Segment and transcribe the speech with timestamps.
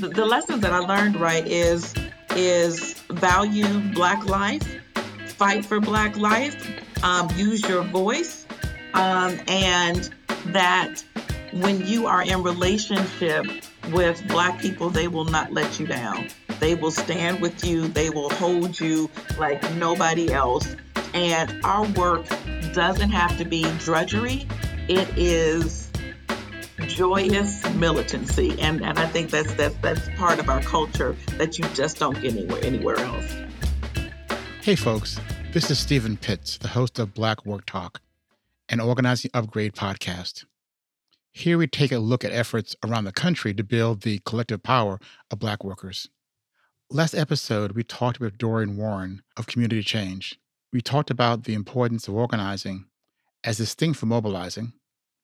[0.00, 1.94] the, lessons that I learned, right, is
[2.34, 4.80] is value Black life,
[5.26, 6.56] fight for Black life,
[7.02, 8.46] um, use your voice,
[8.94, 10.10] um, and
[10.46, 11.02] that
[11.52, 13.46] when you are in relationship
[13.92, 16.28] with Black people, they will not let you down.
[16.60, 17.88] They will stand with you.
[17.88, 20.74] They will hold you like nobody else.
[21.14, 22.26] And our work
[22.72, 24.46] doesn't have to be drudgery.
[24.88, 25.85] It is
[26.86, 28.60] joyous militancy.
[28.60, 32.20] And, and I think that's, that's, that's part of our culture that you just don't
[32.20, 33.34] get anywhere, anywhere else.
[34.62, 35.20] Hey, folks.
[35.52, 38.02] This is Steven Pitts, the host of Black Work Talk,
[38.68, 40.44] an organizing upgrade podcast.
[41.32, 45.00] Here we take a look at efforts around the country to build the collective power
[45.30, 46.10] of Black workers.
[46.90, 50.38] Last episode, we talked with Dorian Warren of Community Change.
[50.74, 52.84] We talked about the importance of organizing
[53.42, 54.74] as distinct from mobilizing,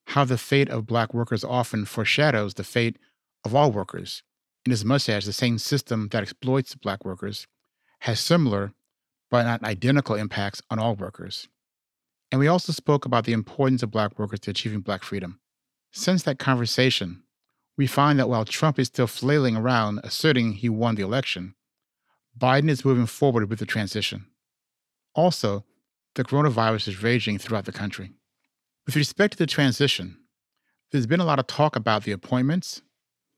[0.07, 2.97] how the fate of Black workers often foreshadows the fate
[3.45, 4.23] of all workers,
[4.67, 7.47] inasmuch as the same system that exploits Black workers
[8.01, 8.73] has similar
[9.31, 11.49] but not identical impacts on all workers.
[12.31, 15.41] And we also spoke about the importance of Black workers to achieving Black freedom.
[15.91, 17.23] Since that conversation,
[17.77, 21.55] we find that while Trump is still flailing around asserting he won the election,
[22.39, 24.27] Biden is moving forward with the transition.
[25.15, 25.65] Also,
[26.15, 28.13] the coronavirus is raging throughout the country.
[28.87, 30.19] With respect to the transition,
[30.91, 32.83] there's been a lot of talk about the appointments,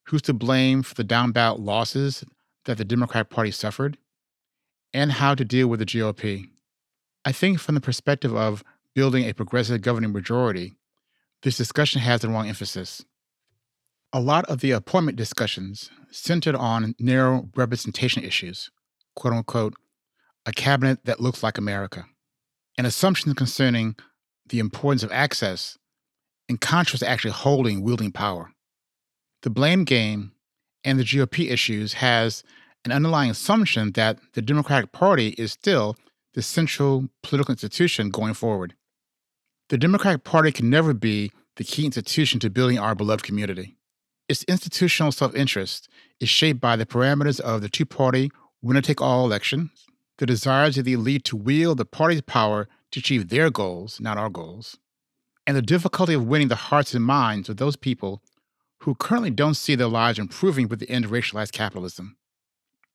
[0.06, 2.24] who's to blame for the down ballot losses
[2.64, 3.98] that the Democratic Party suffered,
[4.94, 6.48] and how to deal with the GOP.
[7.24, 8.64] I think from the perspective of
[8.94, 10.76] building a progressive governing majority,
[11.42, 13.04] this discussion has the wrong emphasis.
[14.12, 18.70] A lot of the appointment discussions centered on narrow representation issues,
[19.14, 19.74] quote unquote,
[20.46, 22.06] a cabinet that looks like America,
[22.78, 23.96] and assumptions concerning
[24.48, 25.78] the importance of access,
[26.48, 28.50] in contrast to actually holding, wielding power.
[29.42, 30.32] The blame game
[30.84, 32.42] and the GOP issues has
[32.84, 35.96] an underlying assumption that the Democratic Party is still
[36.34, 38.74] the central political institution going forward.
[39.70, 43.76] The Democratic Party can never be the key institution to building our beloved community.
[44.28, 45.88] Its institutional self interest
[46.20, 48.30] is shaped by the parameters of the two party
[48.62, 49.70] winner take all elections,
[50.18, 54.16] the desires of the elite to wield the party's power to achieve their goals, not
[54.16, 54.78] our goals,
[55.46, 58.22] and the difficulty of winning the hearts and minds of those people
[58.80, 62.16] who currently don't see their lives improving with the end of racialized capitalism.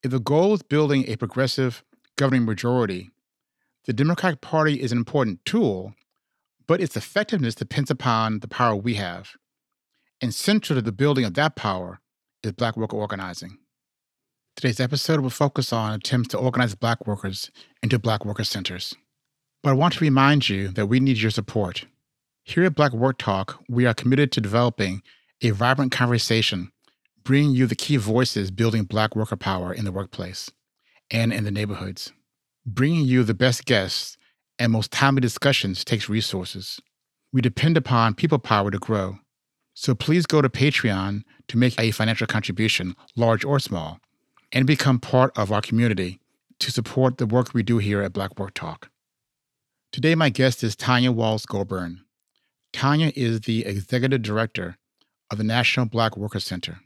[0.02, 1.84] If the goal is building a progressive
[2.16, 3.12] governing majority,
[3.86, 5.94] the Democratic Party is an important tool,
[6.68, 9.32] but its effectiveness depends upon the power we have.
[10.22, 12.00] And central to the building of that power
[12.44, 13.58] is Black worker organizing.
[14.56, 18.96] Today's episode will focus on attempts to organize Black workers into Black worker centers.
[19.62, 21.86] But I want to remind you that we need your support.
[22.44, 25.02] Here at Black Work Talk, we are committed to developing
[25.42, 26.72] a vibrant conversation,
[27.26, 30.50] bringing you the key voices building Black worker power in the workplace
[31.12, 32.14] and in the neighborhoods.
[32.66, 34.18] Bringing you the best guests
[34.58, 36.80] and most timely discussions takes resources.
[37.34, 39.20] We depend upon people power to grow.
[39.74, 44.00] So please go to Patreon to make a financial contribution, large or small,
[44.54, 46.22] and become part of our community
[46.60, 48.90] to support the work we do here at Black Work Talk.
[49.92, 52.02] Today, my guest is Tanya Wallace-Gobern.
[52.72, 54.78] Tanya is the executive director
[55.32, 56.82] of the National Black Worker Center,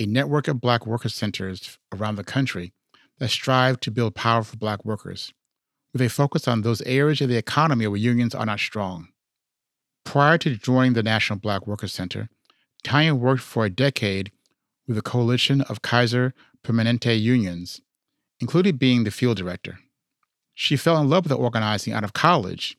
[0.00, 2.72] a network of Black worker centers around the country
[3.20, 5.32] that strive to build powerful Black workers
[5.92, 9.06] with a focus on those areas of the economy where unions are not strong.
[10.04, 12.28] Prior to joining the National Black Workers Center,
[12.82, 14.32] Tanya worked for a decade
[14.88, 17.80] with a coalition of Kaiser Permanente unions,
[18.40, 19.78] including being the field director.
[20.60, 22.76] She fell in love with organizing out of college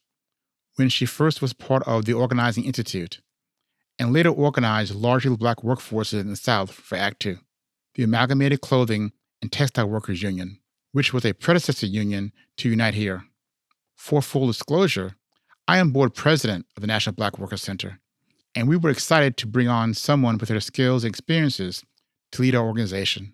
[0.75, 3.21] when she first was part of the Organizing Institute
[3.97, 7.39] and later organized largely black workforces in the South for ACTWU,
[7.95, 10.59] the Amalgamated Clothing and Textile Workers Union
[10.91, 13.23] which was a predecessor union to Unite Here.
[13.95, 15.15] For full disclosure,
[15.67, 17.99] I am board president of the National Black Workers Center,
[18.55, 21.83] and we were excited to bring on someone with her skills and experiences
[22.31, 23.33] to lead our organization.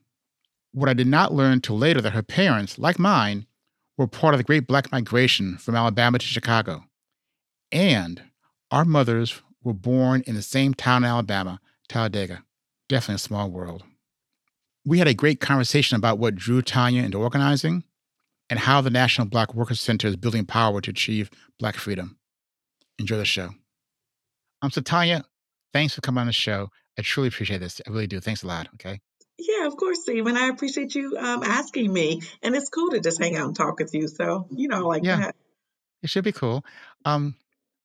[0.74, 3.46] What I did not learn till later that her parents, like mine,
[3.98, 6.84] were part of the Great Black Migration from Alabama to Chicago.
[7.72, 8.24] And
[8.72, 11.60] our mothers were born in the same town in Alabama,
[11.90, 12.44] Talladega.
[12.88, 13.84] Definitely a small world.
[14.86, 17.84] We had a great conversation about what drew Tanya into organizing
[18.50, 22.18] and how the National Black Workers Center is building power to achieve Black freedom.
[23.00, 23.50] Enjoy the show.
[24.62, 25.26] Um, so, Tanya,
[25.74, 26.70] thanks for coming on the show.
[26.98, 27.82] I truly appreciate this.
[27.86, 28.20] I really do.
[28.20, 28.68] Thanks a lot.
[28.76, 29.00] Okay.
[29.38, 30.26] Yeah, of course, Steve.
[30.28, 32.22] And I appreciate you um, asking me.
[32.42, 34.08] And it's cool to just hang out and talk with you.
[34.08, 35.36] So, you know, like yeah, that.
[36.02, 36.64] It should be cool.
[37.04, 37.36] Um,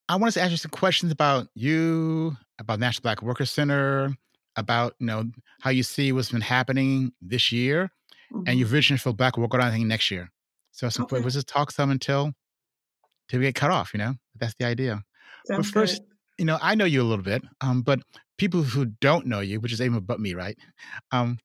[0.09, 4.17] I wanted to ask you some questions about you, about National Black Workers Center,
[4.57, 5.31] about you know
[5.61, 7.91] how you see what's been happening this year
[8.33, 8.43] mm-hmm.
[8.47, 10.31] and your vision for Black Work Organizing next year.
[10.73, 11.21] So some okay.
[11.21, 12.33] we'll just talk some until
[13.29, 13.93] till we get cut off.
[13.95, 15.03] You know, that's the idea.
[15.47, 16.09] Sounds but first, good.
[16.39, 18.01] you know, I know you a little bit, um, but
[18.41, 20.57] people who don't know you, which is even but me, right?
[21.13, 21.39] Um,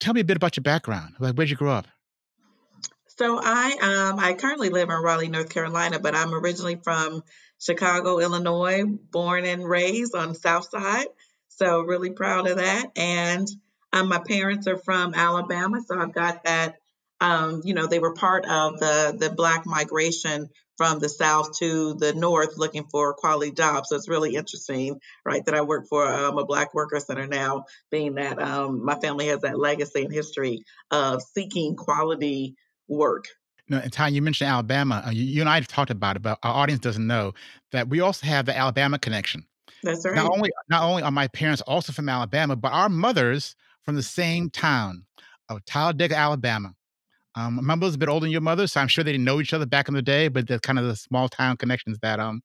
[0.00, 1.14] tell me a bit about your background.
[1.20, 1.86] Like, where'd you grow up?
[3.18, 7.22] So I um I currently live in Raleigh, North Carolina, but I'm originally from
[7.58, 11.06] Chicago, Illinois, born and raised on South Side.
[11.48, 12.92] So really proud of that.
[12.96, 13.46] And
[13.92, 16.76] um, my parents are from Alabama, so I've got that.
[17.20, 21.94] Um, you know, they were part of the the Black migration from the South to
[21.94, 23.88] the North, looking for quality jobs.
[23.88, 25.44] So it's really interesting, right?
[25.44, 29.28] That I work for um, a Black worker center now, being that um, my family
[29.28, 32.54] has that legacy and history of seeking quality
[32.88, 33.26] work.
[33.68, 35.02] No, and Ty, you mentioned Alabama.
[35.06, 37.34] Uh, you, you, and I have talked about it, but our audience doesn't know
[37.72, 39.44] that we also have the Alabama connection.
[39.82, 40.14] That's right.
[40.14, 44.02] Not only not only are my parents also from Alabama, but our mothers from the
[44.02, 45.04] same town
[45.48, 46.74] of Talladega, Alabama.
[47.36, 49.40] Um, my mother's a bit older than your mother, so I'm sure they didn't know
[49.40, 52.18] each other back in the day, but the kind of the small town connections that
[52.18, 52.42] um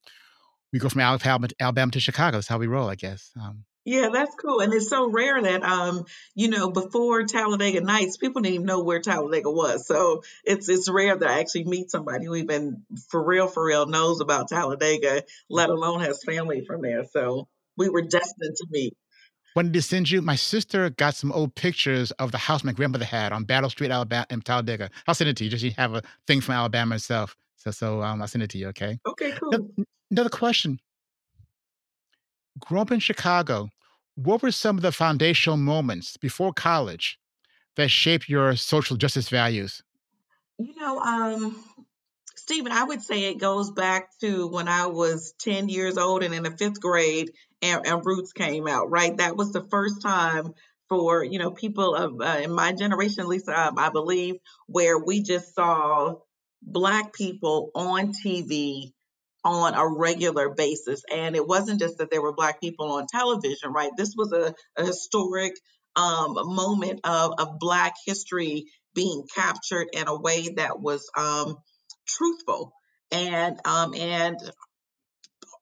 [0.73, 2.37] we go from Alabama, Alabama to Chicago.
[2.37, 3.31] That's how we roll, I guess.
[3.41, 4.59] Um, yeah, that's cool.
[4.59, 6.05] And it's so rare that um,
[6.35, 9.87] you know, before Talladega Nights, people didn't even know where Talladega was.
[9.87, 13.87] So it's it's rare that I actually meet somebody who even for real, for real
[13.87, 17.05] knows about Talladega, let alone has family from there.
[17.05, 18.95] So we were destined to meet.
[19.55, 20.21] Wanted to send you.
[20.21, 23.91] My sister got some old pictures of the house my grandmother had on Battle Street,
[23.91, 24.89] Alabama, in Talladega.
[25.07, 25.49] I'll send it to you.
[25.49, 27.35] Just you have a thing from Alabama itself.
[27.57, 28.69] So, so um, I'll send it to you.
[28.69, 28.97] Okay.
[29.05, 29.31] Okay.
[29.31, 29.53] Cool.
[29.53, 30.79] Another, another question
[32.59, 33.69] growing up in Chicago,
[34.15, 37.19] what were some of the foundational moments before college
[37.75, 39.83] that shaped your social justice values?
[40.59, 41.63] You know, um,
[42.35, 46.33] Stephen, I would say it goes back to when I was 10 years old and
[46.33, 49.15] in the fifth grade and, and Roots came out, right?
[49.17, 50.53] That was the first time
[50.89, 54.35] for, you know, people of uh, in my generation, at least um, I believe,
[54.67, 56.15] where we just saw
[56.61, 58.91] Black people on TV
[59.43, 61.03] on a regular basis.
[61.11, 63.91] And it wasn't just that there were Black people on television, right?
[63.97, 65.53] This was a, a historic
[65.95, 71.57] um, moment of, of Black history being captured in a way that was um,
[72.07, 72.73] truthful
[73.11, 74.37] and um, and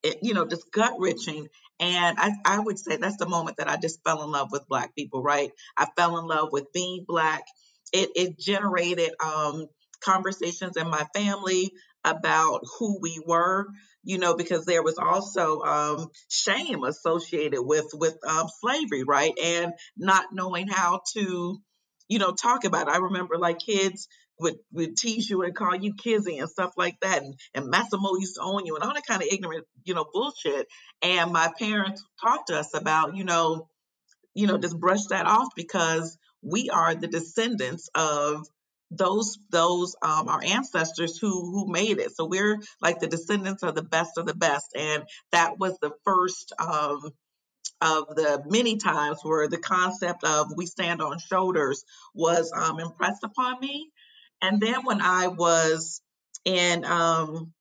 [0.03, 1.47] it, you know just gut wrenching.
[1.79, 4.67] And I, I would say that's the moment that I just fell in love with
[4.67, 5.51] Black people, right?
[5.77, 7.43] I fell in love with being Black.
[7.93, 9.67] It, it generated um,
[10.03, 11.71] conversations in my family
[12.05, 13.67] about who we were
[14.03, 19.73] you know because there was also um, shame associated with with um, slavery right and
[19.97, 21.59] not knowing how to
[22.07, 24.07] you know talk about it i remember like kids
[24.39, 28.15] would, would tease you and call you kizzy and stuff like that and, and massimo
[28.19, 30.67] used to own you and all that kind of ignorant you know bullshit
[31.01, 33.67] and my parents talked to us about you know
[34.33, 38.45] you know just brush that off because we are the descendants of
[38.91, 42.15] those those um, our ancestors who who made it.
[42.15, 45.91] So we're like the descendants of the best of the best, and that was the
[46.03, 47.11] first um,
[47.81, 51.83] of the many times where the concept of we stand on shoulders
[52.13, 53.89] was um, impressed upon me.
[54.41, 56.01] And then when I was
[56.45, 57.53] in um,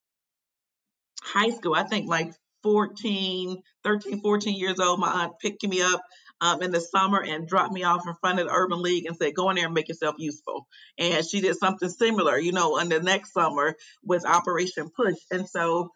[1.23, 6.01] high school, I think like 14, 13, 14 years old, my aunt picked me up
[6.41, 9.17] um, in the summer and dropped me off in front of the Urban League and
[9.17, 10.67] said, go in there and make yourself useful.
[10.99, 13.75] And she did something similar, you know, in the next summer
[14.05, 15.17] with Operation Push.
[15.31, 15.91] And so,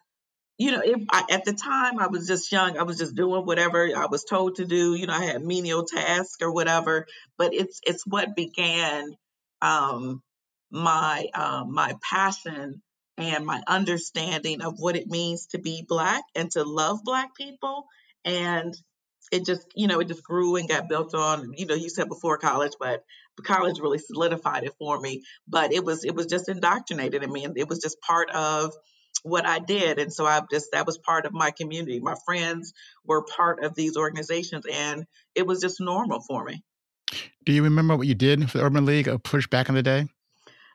[0.58, 2.78] you know, it, I, at the time I was just young.
[2.78, 4.94] I was just doing whatever I was told to do.
[4.94, 7.06] You know, I had menial tasks or whatever.
[7.38, 9.14] But it's it's what began
[9.60, 10.22] um,
[10.72, 12.82] my um, my passion
[13.18, 17.86] and my understanding of what it means to be black and to love black people.
[18.24, 18.74] And
[19.30, 22.08] it just you know it just grew and got built on you know you said
[22.08, 23.02] before college but
[23.44, 25.22] college really solidified it for me.
[25.46, 28.72] But it was it was just indoctrinated in me and it was just part of
[29.22, 29.98] what I did.
[29.98, 32.00] And so I just that was part of my community.
[32.00, 32.72] My friends
[33.04, 36.62] were part of these organizations and it was just normal for me.
[37.44, 39.82] Do you remember what you did for the urban league or push back in the
[39.82, 40.08] day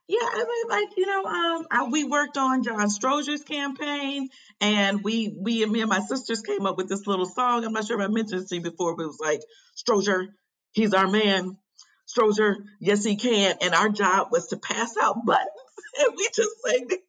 [0.07, 4.29] yeah, I mean, like you know, um, I, we worked on John Stroger's campaign,
[4.61, 7.65] and we, we, me and my sisters came up with this little song.
[7.65, 9.41] I'm not sure if I mentioned it to you before, but it was like
[9.75, 10.27] Stroger,
[10.71, 11.57] he's our man.
[12.07, 13.57] Stroger, yes, he can.
[13.59, 15.49] And our job was to pass out buttons,
[15.99, 16.99] and we just sang these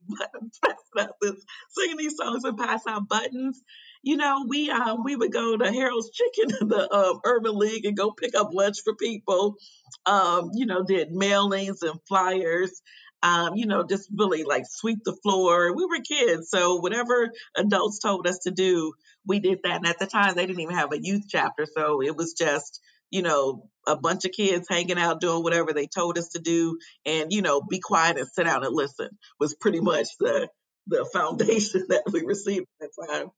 [0.94, 3.62] buttons, singing these songs and pass out buttons.
[4.02, 7.96] You know, we um, we would go to Harold's Chicken the um, Urban League and
[7.96, 9.56] go pick up lunch for people.
[10.06, 12.80] Um, you know, did mailings and flyers.
[13.22, 15.74] um, you know, just really like sweep the floor.
[15.74, 18.92] We were kids, so whatever adults told us to do,
[19.26, 19.76] we did that.
[19.76, 22.80] And at the time, they didn't even have a youth chapter, so it was just
[23.10, 26.78] you know, a bunch of kids hanging out doing whatever they told us to do
[27.06, 29.08] and, you know, be quiet and sit down and listen
[29.40, 30.48] was pretty much the
[30.88, 33.28] the foundation that we received at that time.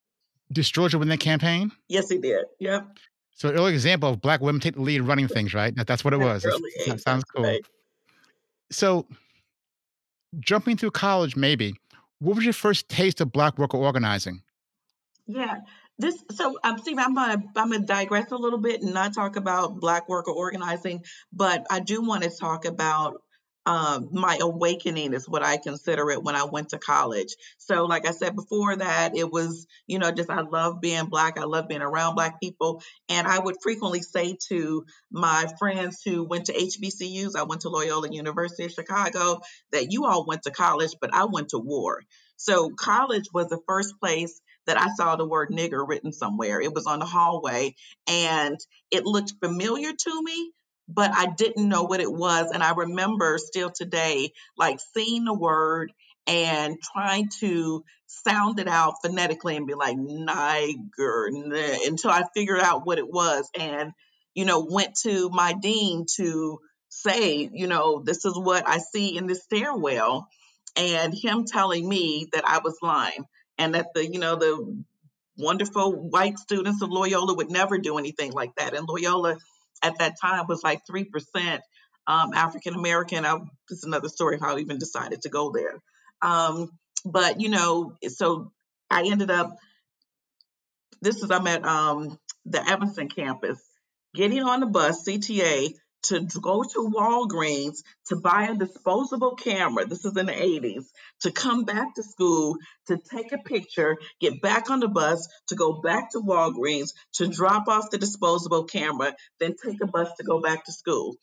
[0.53, 1.71] Did Georgia win that campaign?
[1.89, 2.45] Yes, he did.
[2.59, 2.99] Yep.
[3.35, 5.75] So an early example of black women take the lead running things, right?
[5.77, 6.43] That, that's what it was.
[6.43, 7.45] that sounds cool.
[7.45, 7.65] Right.
[8.71, 9.07] So
[10.39, 11.75] jumping through college, maybe,
[12.19, 14.43] what was your first taste of black worker organizing?
[15.27, 15.61] Yeah,
[16.01, 19.37] this so um, Steve, I'm gonna I'm gonna digress a little bit and not talk
[19.37, 23.23] about Black worker organizing, but I do want to talk about
[23.67, 27.35] um, my awakening is what I consider it when I went to college.
[27.59, 31.39] So, like I said before, that it was, you know, just I love being Black.
[31.39, 32.83] I love being around Black people.
[33.09, 37.69] And I would frequently say to my friends who went to HBCUs, I went to
[37.69, 39.41] Loyola University of Chicago,
[39.73, 42.03] that you all went to college, but I went to war.
[42.37, 46.61] So, college was the first place that I saw the word nigger written somewhere.
[46.61, 47.75] It was on the hallway
[48.07, 48.59] and
[48.91, 50.53] it looked familiar to me,
[50.93, 52.51] but I didn't know what it was.
[52.53, 55.93] And I remember still today, like seeing the word
[56.27, 62.85] and trying to sound it out phonetically and be like niger until I figured out
[62.85, 63.93] what it was and
[64.35, 69.17] you know went to my dean to say you know this is what I see
[69.17, 70.29] in the stairwell
[70.77, 73.25] and him telling me that I was lying
[73.59, 74.85] and that the you know the
[75.37, 78.75] wonderful white students of Loyola would never do anything like that.
[78.75, 79.39] And Loyola
[79.83, 81.63] at that time was like three percent
[82.07, 83.25] um, African American.
[83.71, 85.81] Is another story how I even decided to go there.
[86.23, 86.71] Um,
[87.05, 88.53] but you know, so
[88.91, 89.57] I ended up.
[91.03, 93.59] This is I'm at um, the Evanston campus,
[94.15, 99.87] getting on the bus CTA to go to Walgreens to buy a disposable camera.
[99.87, 100.87] This is in the 80s.
[101.23, 105.55] To come back to school, to take a picture, get back on the bus, to
[105.55, 110.25] go back to Walgreens, to drop off the disposable camera, then take a bus to
[110.25, 111.17] go back to school.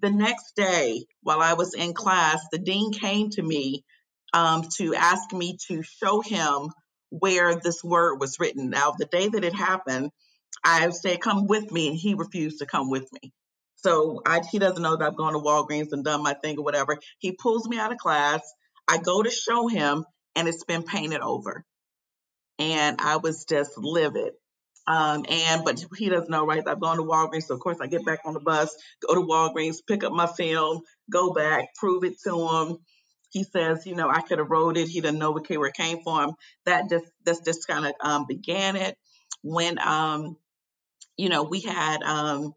[0.00, 3.84] The next day, while I was in class, the dean came to me
[4.32, 6.70] um, to ask me to show him
[7.10, 8.70] where this word was written.
[8.70, 10.10] Now, the day that it happened,
[10.64, 13.32] I said, Come with me, and he refused to come with me.
[13.84, 16.64] So I, he doesn't know that I've gone to Walgreens and done my thing or
[16.64, 16.98] whatever.
[17.18, 18.40] He pulls me out of class.
[18.88, 21.64] I go to show him, and it's been painted over.
[22.58, 24.32] And I was just livid.
[24.86, 26.62] Um, and but he doesn't know, right?
[26.66, 28.74] I've gone to Walgreens, so of course I get back on the bus,
[29.06, 32.78] go to Walgreens, pick up my film, go back, prove it to him.
[33.30, 34.88] He says, you know, I could have wrote it.
[34.88, 36.34] He didn't know where it came from.
[36.64, 38.96] That just that's just kind of um, began it
[39.42, 40.36] when um,
[41.16, 42.54] you know we had um,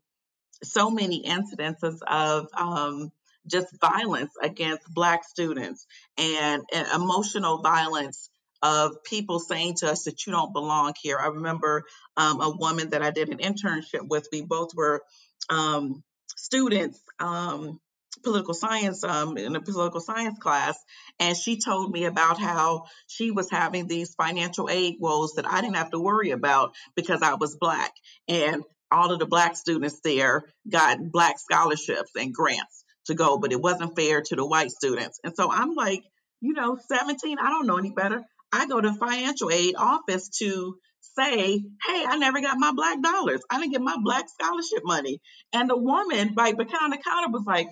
[0.64, 3.12] so many incidences of um,
[3.48, 5.86] just violence against Black students
[6.18, 8.30] and, and, emotional violence
[8.62, 11.18] of people saying to us that you don't belong here.
[11.18, 11.84] I remember
[12.18, 14.28] um, a woman that I did an internship with.
[14.32, 15.04] We both were
[15.50, 16.04] um,
[16.36, 17.80] students, um,
[18.24, 20.78] political science, um, in a political science class,
[21.20, 25.62] and she told me about how she was having these financial aid woes that I
[25.62, 27.94] didn't have to worry about because I was Black.
[28.28, 33.52] And all of the black students there got black scholarships and grants to go, but
[33.52, 35.20] it wasn't fair to the white students.
[35.24, 36.04] And so I'm like,
[36.42, 38.24] you know, 17, I don't know any better.
[38.52, 40.76] I go to financial aid office to
[41.18, 43.42] say, hey, I never got my black dollars.
[43.50, 45.20] I didn't get my black scholarship money.
[45.54, 46.58] And the woman, behind
[46.94, 47.68] the counter was like,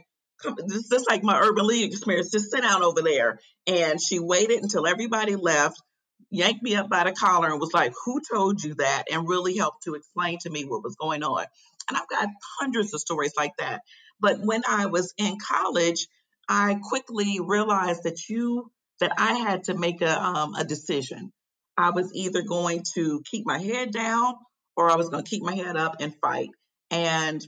[0.68, 2.32] this is like my urban league experience.
[2.32, 3.40] Just sit down over there.
[3.68, 5.82] And she waited until everybody left
[6.30, 9.06] yanked me up by the collar and was like, Who told you that?
[9.12, 11.46] and really helped to explain to me what was going on.
[11.90, 12.30] And I've got
[12.60, 13.82] hundreds of stories like that.
[14.20, 16.08] But when I was in college,
[16.48, 21.32] I quickly realized that you that I had to make a um, a decision.
[21.78, 24.36] I was either going to keep my head down
[24.78, 26.50] or I was going to keep my head up and fight.
[26.90, 27.46] And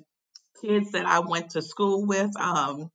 [0.62, 2.90] kids that I went to school with, um,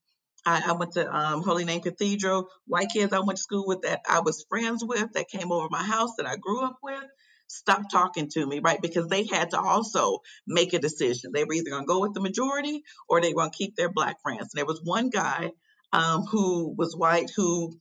[0.44, 2.49] I, I went to um, Holy Name Cathedral.
[2.66, 5.68] White kids I went to school with that I was friends with that came over
[5.70, 7.04] my house that I grew up with
[7.49, 8.80] stopped talking to me, right?
[8.80, 11.32] Because they had to also make a decision.
[11.32, 13.76] They were either going to go with the majority or they were going to keep
[13.76, 14.40] their black friends.
[14.40, 15.50] And there was one guy
[15.92, 17.78] um, who was white who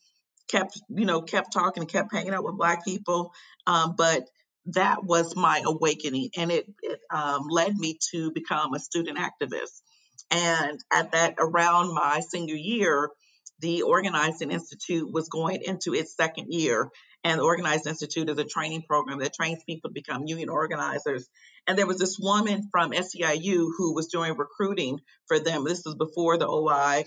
[0.50, 3.32] kept, you know, kept talking and kept hanging out with black people.
[3.66, 4.24] Um, but
[4.68, 9.82] that was my awakening, and it, it um, led me to become a student activist.
[10.32, 13.10] And at that, around my senior year,
[13.60, 16.90] the Organizing Institute was going into its second year.
[17.24, 21.28] And the Organizing Institute is a training program that trains people to become union organizers.
[21.68, 25.64] And there was this woman from SEIU who was doing recruiting for them.
[25.66, 27.06] This was before the OI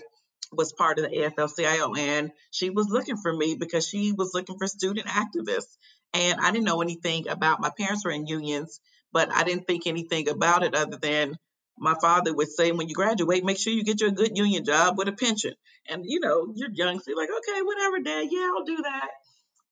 [0.51, 4.57] was part of the AFL-CIO, and she was looking for me because she was looking
[4.57, 5.75] for student activists.
[6.13, 7.59] And I didn't know anything about.
[7.59, 8.79] My parents were in unions,
[9.11, 11.37] but I didn't think anything about it other than
[11.77, 14.63] my father would say, when you graduate, make sure you get you a good union
[14.63, 15.53] job with a pension.
[15.89, 19.09] And you know, you're young, so you're like, okay, whatever, dad, yeah, I'll do that.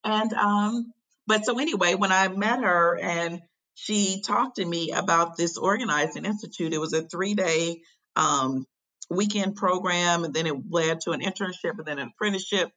[0.03, 0.93] And um,
[1.27, 3.41] but so anyway, when I met her and
[3.75, 7.81] she talked to me about this organizing institute, it was a three-day
[8.15, 8.65] um,
[9.09, 12.71] weekend program, and then it led to an internship and then an apprenticeship.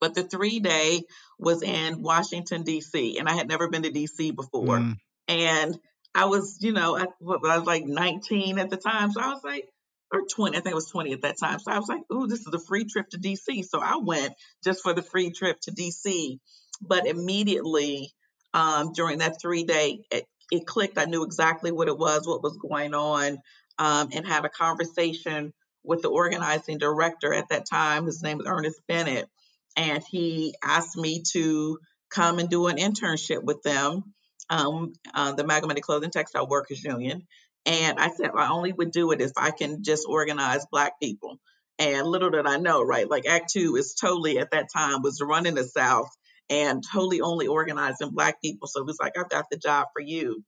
[0.00, 1.02] But the three day
[1.38, 4.32] was in Washington, D.C., and I had never been to D.C.
[4.32, 4.78] before.
[4.78, 4.96] Mm.
[5.28, 5.78] And
[6.14, 9.10] I was, you know, I, I was like 19 at the time.
[9.10, 9.68] So I was like,
[10.12, 11.58] or 20, I think it was 20 at that time.
[11.58, 13.64] So I was like, ooh, this is a free trip to DC.
[13.64, 16.38] So I went just for the free trip to DC.
[16.80, 18.12] But immediately
[18.52, 20.98] um, during that three day, it, it, clicked.
[20.98, 23.38] I knew exactly what it was, what was going on,
[23.78, 25.52] um, and had a conversation
[25.82, 28.06] with the organizing director at that time.
[28.06, 29.28] His name was Ernest Bennett.
[29.76, 31.78] And he asked me to
[32.10, 34.14] come and do an internship with them
[34.50, 37.26] um, uh, the Amalgamated Clothing Textile Workers Union.
[37.66, 41.38] And I said I only would do it if I can just organize Black people.
[41.78, 43.08] And little did I know, right?
[43.08, 46.08] Like ACTWU is totally at that time was running the South
[46.50, 48.68] and totally only organizing Black people.
[48.68, 50.44] So it was like, I've got the job for you.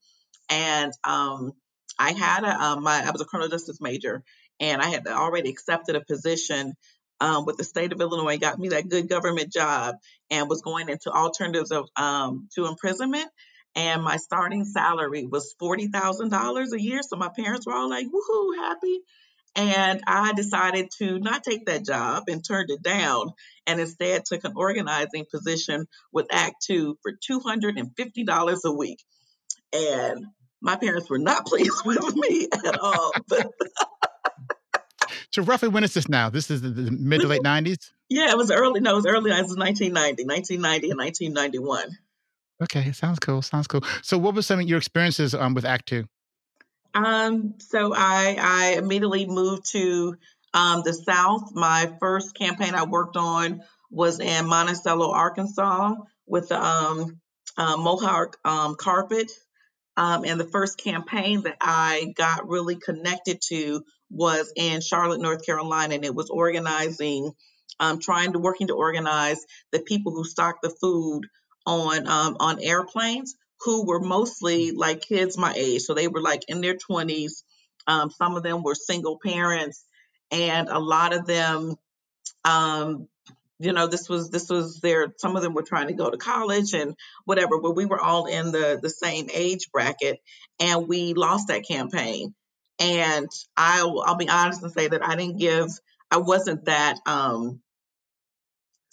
[0.49, 1.53] And um,
[1.99, 4.23] I had a, um, my, I was a criminal justice major,
[4.59, 6.73] and I had already accepted a position
[7.19, 9.95] um, with the state of Illinois, got me that good government job,
[10.29, 13.27] and was going into alternatives of um, to imprisonment
[13.77, 17.01] and my starting salary was $40,000 a year.
[17.03, 19.01] So my parents were all like, woohoo, happy.
[19.55, 23.29] And I decided to not take that job and turned it down
[23.67, 29.03] and instead took an organizing position with Act Two for $250 a week.
[29.71, 30.25] And
[30.59, 33.11] my parents were not pleased with me at all.
[35.31, 36.31] so roughly when is this now?
[36.31, 37.91] This is the, the mid to late 90s?
[38.09, 38.79] Yeah, it was early.
[38.79, 39.29] No, it was early.
[39.29, 41.97] It was 1990, 1990 and 1991.
[42.61, 43.41] Okay, sounds cool.
[43.41, 43.83] Sounds cool.
[44.01, 46.07] So, what were some of your experiences um, with ACTWU?
[46.93, 50.15] Um, so I I immediately moved to
[50.53, 51.51] um, the South.
[51.53, 57.19] My first campaign I worked on was in Monticello, Arkansas, with the um,
[57.57, 59.31] uh, Mohawk um, carpet.
[59.95, 65.45] Um, and the first campaign that I got really connected to was in Charlotte, North
[65.45, 67.31] Carolina, and it was organizing,
[67.79, 71.23] um, trying to working to organize the people who stock the food
[71.67, 75.81] on um, on airplanes who were mostly like kids my age.
[75.81, 77.43] So they were like in their 20s.
[77.85, 79.83] Um, some of them were single parents,
[80.31, 81.75] and a lot of them,
[82.43, 83.07] um,
[83.59, 85.13] you know, this was this was their.
[85.17, 87.59] Some of them were trying to go to college and whatever.
[87.59, 90.19] But we were all in the the same age bracket,
[90.59, 92.33] and we lost that campaign.
[92.79, 95.67] And I'll I'll be honest and say that I didn't give.
[96.11, 97.61] I wasn't that um,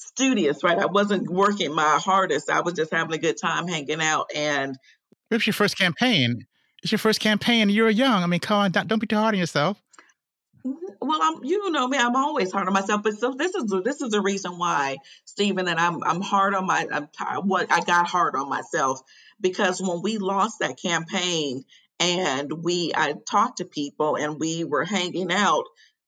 [0.06, 0.78] studious, right?
[0.78, 2.50] I wasn't working my hardest.
[2.50, 4.30] I was just having a good time hanging out.
[4.34, 4.76] And
[5.30, 6.46] it was your first campaign.
[6.82, 7.70] It's your first campaign.
[7.70, 8.22] You're young.
[8.22, 9.80] I mean, come on, don't, be too hard on yourself.
[10.66, 11.06] Mm-hmm.
[11.06, 14.00] Well, I'm, you know me, I'm always hard on myself, but so this is this
[14.00, 17.08] is the reason why, Stephen, that I'm I'm hard on my I'm
[17.46, 19.00] what I got hard on myself
[19.40, 21.64] because when we lost that campaign
[22.00, 25.64] and we I talked to people and we were hanging out,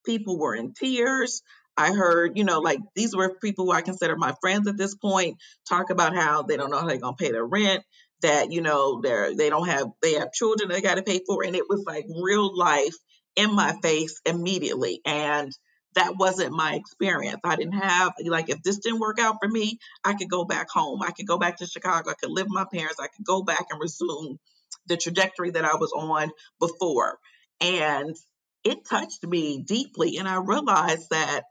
[0.07, 1.43] people were in tears.
[1.77, 4.95] I heard, you know, like these were people who I consider my friends at this
[4.95, 5.37] point
[5.69, 7.85] talk about how they don't know how they're gonna pay their rent,
[8.23, 11.45] that you know they're they don't have they have children they got to pay for,
[11.45, 12.95] and it was like real life
[13.37, 15.53] in my face immediately, and
[15.95, 17.41] that wasn't my experience.
[17.45, 20.69] I didn't have like if this didn't work out for me, I could go back
[20.71, 21.03] home.
[21.03, 22.11] I could go back to Chicago.
[22.11, 22.97] I could live with my parents.
[23.01, 24.39] I could go back and resume
[24.87, 27.19] the trajectory that I was on before,
[27.61, 28.17] and
[28.65, 31.43] it touched me deeply, and I realized that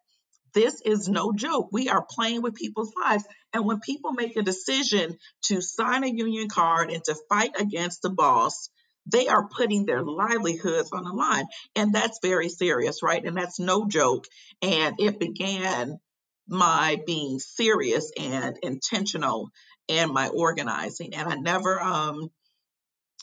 [0.55, 1.67] this is no joke.
[1.71, 3.25] We are playing with people's lives.
[3.53, 8.01] And when people make a decision to sign a union card and to fight against
[8.01, 8.69] the boss,
[9.05, 11.45] they are putting their livelihoods on the line.
[11.75, 13.23] And that's very serious, right?
[13.23, 14.25] And that's no joke.
[14.61, 15.99] And it began
[16.47, 19.49] my being serious and intentional
[19.89, 21.13] and my organizing.
[21.15, 22.29] And I never, um,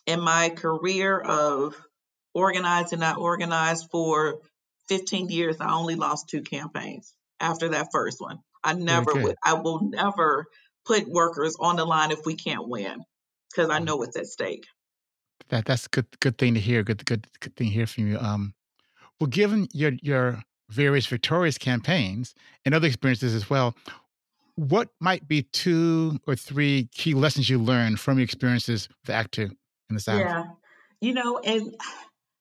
[0.07, 1.75] in my career of
[2.35, 4.41] organizing, I organized for
[4.89, 8.39] 15 years, I only lost two campaigns after that first one.
[8.65, 9.37] I never would.
[9.45, 10.47] I will never
[10.87, 13.03] put workers on the line if we can't win
[13.51, 13.85] because I mm.
[13.85, 14.65] know what's at stake.
[15.49, 16.07] That that's good.
[16.21, 16.83] Good thing to hear.
[16.83, 18.19] Good good good thing to hear from you.
[18.19, 18.55] Um,
[19.21, 23.75] well, given your your various victorious campaigns and other experiences as well,
[24.55, 29.51] what might be two or three key lessons you learned from your experiences with ACTWU
[29.91, 30.21] in the South?
[30.21, 30.45] Yeah,
[31.01, 31.75] you know, and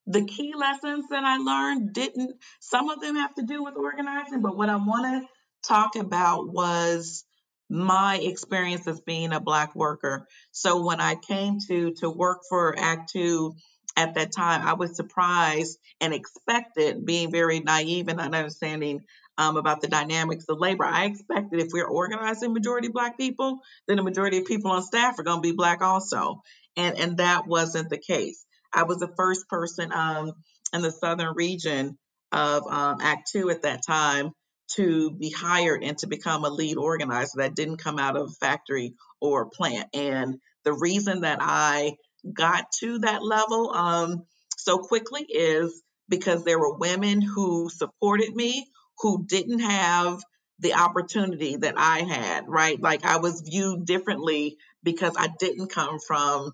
[0.08, 4.42] the key lessons that I learned didn't, some of them have to do with organizing,
[4.42, 5.30] but what I want to
[5.68, 7.24] talk about was
[7.70, 10.28] my experience as being a black worker.
[10.52, 13.54] So when I came to to work for ACTWU
[13.96, 19.02] at that time, I was surprised and expected, being very naive and understanding
[19.38, 20.84] um, about the dynamics of labor.
[20.84, 25.18] I expected if we're organizing majority black people, then the majority of people on staff
[25.18, 26.42] are going to be black also,
[26.76, 28.46] and and that wasn't the case.
[28.74, 30.34] I was the first person um,
[30.74, 31.98] in the southern region
[32.32, 34.32] of um, ACTWU at that time
[34.76, 38.46] to be hired and to become a lead organizer that didn't come out of a
[38.46, 39.90] factory or a plant.
[39.94, 41.96] And the reason that I
[42.32, 44.26] got to that level um,
[44.58, 48.68] so quickly is because there were women who supported me
[49.00, 50.22] who didn't have
[50.60, 52.80] the opportunity that I had, right?
[52.80, 56.52] Like I was viewed differently because I didn't come from,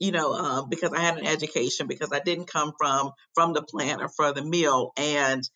[0.00, 3.62] you know, uh, because I had an education, because I didn't come from from the
[3.62, 5.48] plant or for the mill, and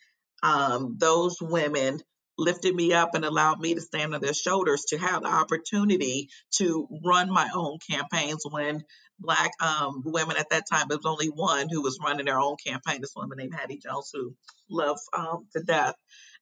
[0.43, 2.01] um, those women
[2.37, 6.29] lifted me up and allowed me to stand on their shoulders to have the opportunity
[6.51, 8.85] to run my own campaigns when
[9.19, 12.57] black um, women at that time there was only one who was running their own
[12.65, 14.35] campaign this woman named hattie jones who
[14.69, 15.95] loved um, to death.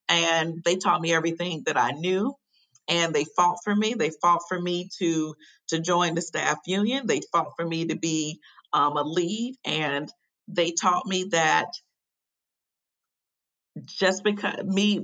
[0.09, 2.33] And they taught me everything that i knew
[2.87, 3.93] and they fought for me.
[3.93, 5.35] They fought for me to
[5.69, 7.07] to join the staff union.
[7.07, 8.39] They fought for me to be
[8.73, 10.09] um, a lead and
[10.47, 11.67] they taught me that
[13.85, 15.03] just because me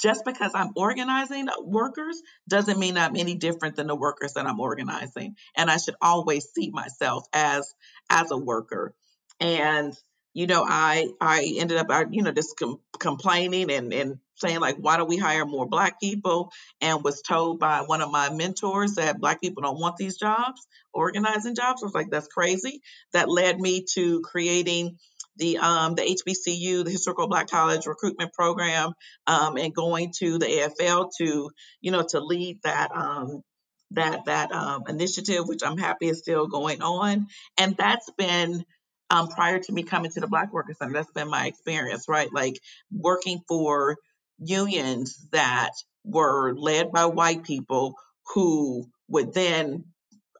[0.00, 4.58] just because I'm organizing workers doesn't mean I'm any different than the workers that I'm
[4.58, 7.72] organizing and I should always see myself as
[8.10, 8.94] as a worker.
[9.40, 9.94] And
[10.34, 14.76] you know I I ended up you know just com- complaining and and saying like
[14.76, 18.94] why don't we hire more black people and was told by one of my mentors
[18.94, 22.80] that black people don't want these jobs organizing jobs I was like that's crazy
[23.12, 24.96] that led me to creating
[25.38, 28.92] the um, the HBCU, the Historical Black College Recruitment Program,
[29.26, 33.42] um, and going to the AFL to you know to lead that um,
[33.92, 38.64] that that um, initiative, which I'm happy is still going on, and that's been.
[39.10, 42.28] Um, prior to me coming to the Black Workers Center, that's been my experience, right?
[42.30, 42.60] Like
[42.92, 43.96] working for
[44.38, 45.70] unions that
[46.04, 47.94] were led by white people
[48.34, 49.84] who would then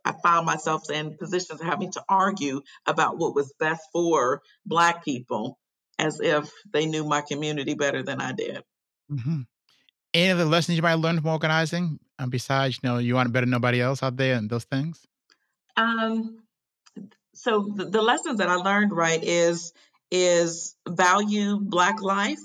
[0.05, 5.05] I found myself in positions of having to argue about what was best for Black
[5.05, 5.59] people
[5.99, 8.63] as if they knew my community better than I did.
[9.11, 9.43] Mm-hmm.
[10.15, 13.33] Any other lessons you might learned from organizing um, besides, you know, you want to
[13.33, 15.07] better nobody else out there and those things?
[15.77, 16.39] Um,
[17.35, 19.73] so the, the lessons that I learned, right, is
[20.11, 22.41] is value Black life,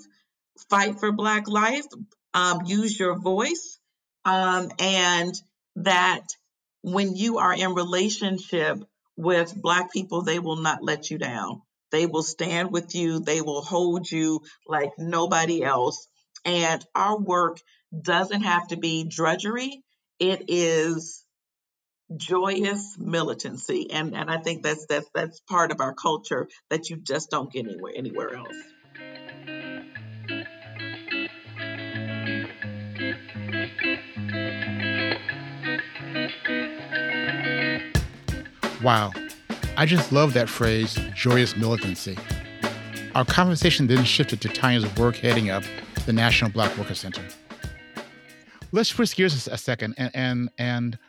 [0.70, 1.86] fight for Black life,
[2.34, 3.80] um, use your voice,
[4.26, 5.34] um, and
[5.78, 6.26] that
[6.82, 8.84] when you are in relationship
[9.16, 11.62] with black people they will not let you down.
[11.92, 13.20] They will stand with you.
[13.20, 16.08] They will hold you like nobody else.
[16.44, 17.60] And our work
[18.02, 19.84] doesn't have to be drudgery.
[20.20, 21.24] It is
[22.16, 23.92] joyous militancy.
[23.92, 27.52] And and i think that's that's that's part of our culture that you just don't
[27.52, 28.56] get anywhere anywhere else
[38.84, 39.14] Wow.
[39.78, 42.18] I just love that phrase, joyous militancy.
[43.16, 45.64] Our conversation then shifted to Tanya's work heading up
[46.06, 47.22] the National Black Worker Center.
[48.74, 51.00] Let's switch gears a second and and and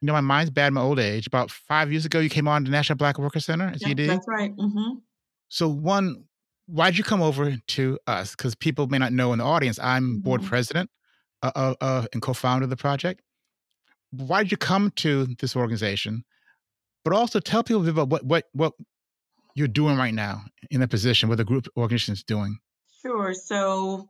[0.00, 1.26] you know my mind's bad in my old age.
[1.26, 4.08] About five years ago, you came on the National Black Worker Center as yeah, ED.
[4.08, 4.56] That's right.
[4.56, 4.98] Mm-hmm.
[5.50, 6.24] So one,
[6.66, 8.34] why'd you come over to us?
[8.34, 10.20] Because people may not know in the audience, I'm mm-hmm.
[10.20, 10.88] board president
[11.42, 13.20] uh, uh, uh, and co-founder of the project.
[14.10, 16.24] Why did you come to this organization?
[17.04, 18.72] But also tell people about what what what
[19.54, 22.58] you're doing right now in that position, what the group organization is doing.
[23.02, 23.34] Sure.
[23.34, 24.08] So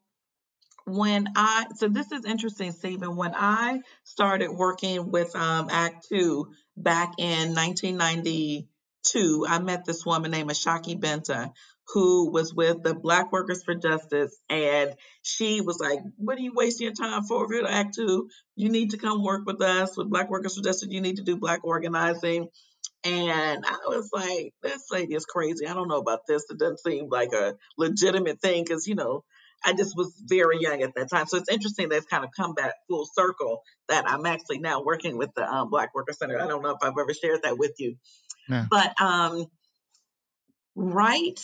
[0.86, 3.16] when I so this is interesting, Stephen.
[3.16, 10.50] When I started working with um, ACTWU back in 1992, I met this woman named
[10.50, 11.52] Ashaki Binta,
[11.88, 16.52] who was with the Black Workers for Justice, and she was like, "What are you
[16.54, 17.44] wasting your time for?
[17.44, 20.88] If you're ACTWU, you need to come work with us with Black Workers for Justice.
[20.90, 22.48] You need to do Black organizing."
[23.04, 25.66] And I was like, this lady is crazy.
[25.66, 26.44] I don't know about this.
[26.50, 29.24] It doesn't seem like a legitimate thing because, you know,
[29.64, 31.26] I just was very young at that time.
[31.26, 34.82] So it's interesting that it's kind of come back full circle that I'm actually now
[34.82, 36.40] working with the um, Black Worker Center.
[36.40, 37.96] I don't know if I've ever shared that with you.
[38.48, 38.66] Yeah.
[38.70, 39.46] But um,
[40.74, 41.40] right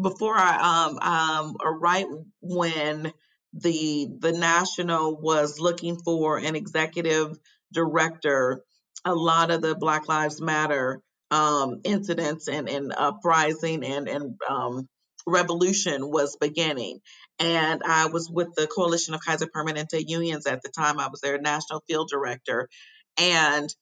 [0.00, 2.06] before I, um, um, or right
[2.40, 3.12] when
[3.52, 7.36] the the national was looking for an executive
[7.72, 8.62] director
[9.04, 11.00] a lot of the Black Lives Matter
[11.30, 14.88] um, incidents and, and uprising and, and um,
[15.26, 17.00] revolution was beginning.
[17.38, 20.98] And I was with the Coalition of Kaiser Permanente Unions at the time.
[20.98, 22.68] I was their national field director.
[23.16, 23.72] And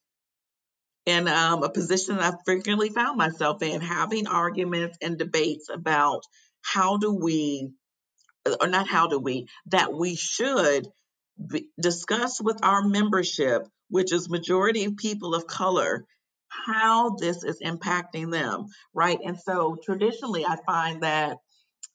[1.07, 6.23] in um, a position that I frequently found myself in, having arguments and debates about
[6.61, 7.71] how do we,
[8.61, 10.87] or not how do we, that we should
[11.51, 16.07] be, discuss with our membership, which is majority of people of color,
[16.49, 19.19] how this is impacting them, right?
[19.25, 21.39] And so traditionally, I find that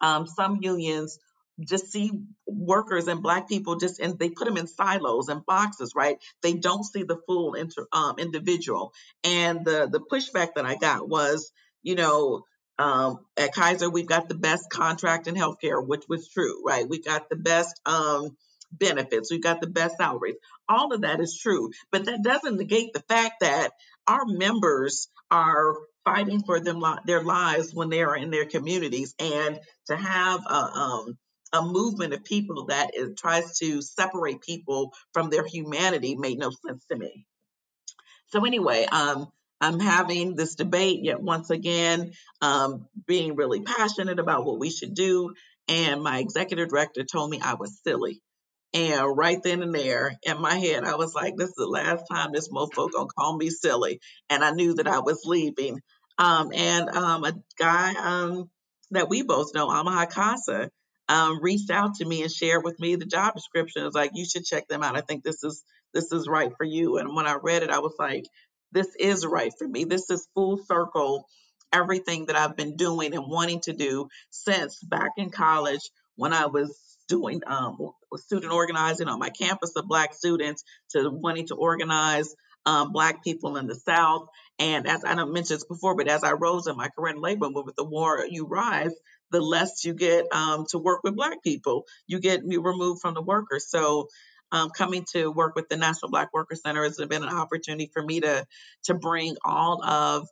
[0.02, 1.18] um, some unions
[1.62, 2.12] just see
[2.48, 6.18] workers and black people just and they put them in silos and boxes right?
[6.42, 8.94] They don't see the full inter, um, individual.
[9.24, 11.52] And the the pushback that i got was
[11.84, 12.44] you know
[12.80, 16.88] um, at kaiser we've got the best contract in healthcare which was true right?
[16.90, 18.36] We got the best um,
[18.80, 20.36] benefits we've got the best salaries
[20.68, 23.72] all of that is true but that doesn't negate the fact that
[24.08, 29.60] our members are fighting for them their lives when they are in their communities and
[29.88, 31.18] to have a, um,
[31.54, 36.52] a movement of people that is, tries to separate people from their humanity made no
[36.66, 37.26] sense to me.
[38.28, 39.28] So anyway, um,
[39.62, 44.94] I'm having this debate yet once again, um, being really passionate about what we should
[44.94, 45.34] do.
[45.70, 48.22] And my executive director told me I was silly.
[48.74, 52.06] And right then and there in my head, I was like, this is the last
[52.12, 54.00] time this mofo gonna call me silly.
[54.30, 55.80] And I knew that I was leaving.
[56.18, 58.50] Um, and um, a guy um,
[58.92, 60.70] that we both know, Amaha Kassa,
[61.10, 63.84] um, reached out to me and shared with me the job description.
[63.84, 64.96] It was like, you should check them out.
[64.96, 66.98] I think this is this is right for you.
[66.98, 68.26] And when I read it, I was like,
[68.72, 69.84] this is right for me.
[69.84, 71.28] This is full circle
[71.74, 76.46] everything that I've been doing and wanting to do since back in college when I
[76.46, 77.78] was doing um,
[78.18, 83.58] student organizing on my campus of Black students to wanting to organize um, Black people
[83.58, 84.28] in the South.
[84.60, 87.50] And as I mentioned this before, but as I rose in my career in labor
[87.50, 88.94] movement, the more you rise,
[89.32, 91.86] the less you get um, to work with Black people.
[92.08, 93.70] You get removed from the workers.
[93.70, 94.08] So
[94.52, 98.04] um, coming to work with the National Black Worker Center has been an opportunity for
[98.04, 98.46] me to
[98.84, 100.28] to bring all of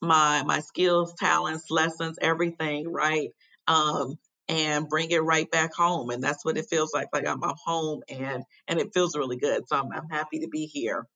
[0.00, 3.30] my my skills, talents, lessons, everything right,
[3.68, 6.10] um, and bring it right back home.
[6.10, 7.08] And that's what it feels like.
[7.12, 9.66] Like I'm, I'm home, and and it feels really good.
[9.68, 11.06] So I'm, I'm happy to be here.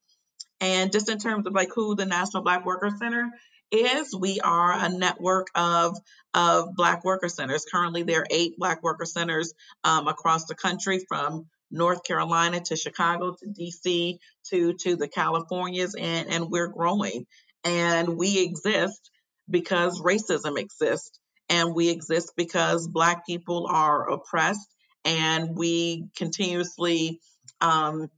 [0.60, 3.30] And just in terms of like who the National Black Worker Center
[3.70, 5.96] is, we are a network of
[6.34, 7.64] of Black Worker Centers.
[7.70, 12.76] Currently, there are eight Black Worker Centers um, across the country, from North Carolina to
[12.76, 14.18] Chicago to DC
[14.50, 17.26] to to the Californias, and and we're growing.
[17.64, 19.10] And we exist
[19.48, 21.18] because racism exists,
[21.50, 24.72] and we exist because Black people are oppressed,
[25.04, 27.20] and we continuously
[27.60, 28.08] um,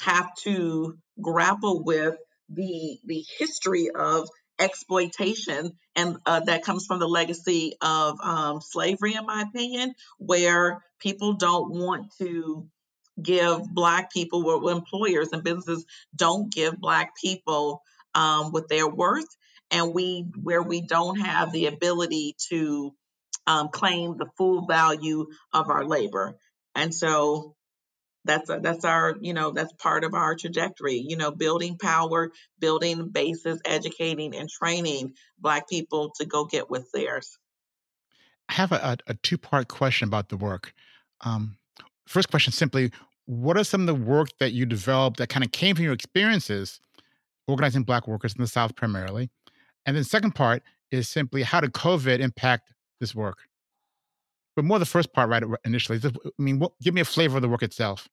[0.00, 2.16] have to grapple with
[2.50, 9.14] the the history of exploitation and uh, that comes from the legacy of um, slavery
[9.14, 12.68] in my opinion where people don't want to
[13.22, 17.82] give black people where employers and businesses don't give black people
[18.14, 19.28] um, what they're worth
[19.70, 22.94] and we where we don't have the ability to
[23.46, 26.36] um, claim the full value of our labor.
[26.74, 27.54] And so
[28.24, 32.30] that's a, that's our you know that's part of our trajectory you know building power
[32.58, 37.38] building bases educating and training black people to go get what's theirs.
[38.48, 40.74] I have a, a two-part question about the work.
[41.20, 41.56] Um,
[42.06, 42.90] first question simply
[43.26, 45.94] what are some of the work that you developed that kind of came from your
[45.94, 46.80] experiences
[47.46, 49.30] organizing black workers in the south primarily
[49.86, 53.38] and then second part is simply how did covid impact this work
[54.56, 56.00] but more the first part right initially.
[56.04, 56.10] I
[56.42, 58.08] mean, what, give me a flavor of the work itself.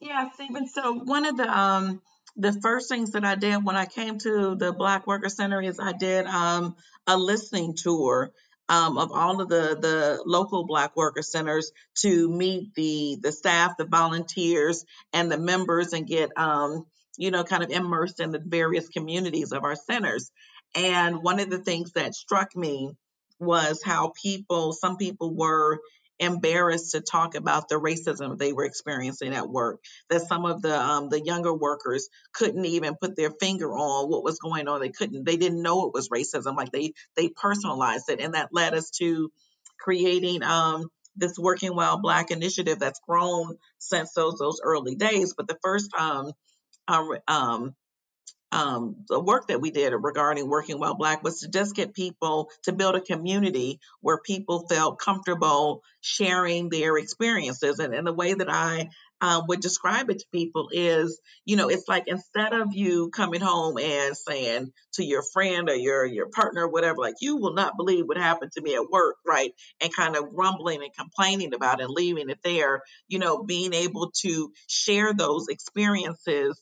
[0.00, 0.68] Yeah, Stephen.
[0.68, 2.00] So one of the um
[2.36, 5.80] the first things that I did when I came to the Black Worker Center is
[5.80, 8.30] I did um a listening tour
[8.68, 13.76] um, of all of the the local Black Worker Centers to meet the the staff,
[13.76, 16.86] the volunteers, and the members, and get um
[17.18, 20.30] you know kind of immersed in the various communities of our centers.
[20.74, 22.92] And one of the things that struck me
[23.38, 25.80] was how people, some people were
[26.20, 29.80] embarrassed to talk about the racism they were experiencing at work.
[30.10, 34.22] That some of the um, the younger workers couldn't even put their finger on what
[34.22, 34.80] was going on.
[34.80, 35.24] They couldn't.
[35.24, 36.56] They didn't know it was racism.
[36.56, 39.32] Like they they personalized it, and that led us to
[39.78, 45.34] creating um, this Working Well Black initiative that's grown since those those early days.
[45.36, 46.32] But the first um,
[47.28, 47.74] um,
[48.52, 52.50] um, the work that we did regarding working well black was to just get people
[52.64, 58.34] to build a community where people felt comfortable sharing their experiences and, and the way
[58.34, 58.88] that i
[59.20, 63.40] um, would describe it to people is, you know, it's like instead of you coming
[63.40, 67.52] home and saying to your friend or your your partner, or whatever, like you will
[67.52, 69.52] not believe what happened to me at work, right?
[69.80, 73.74] And kind of grumbling and complaining about it and leaving it there, you know, being
[73.74, 76.60] able to share those experiences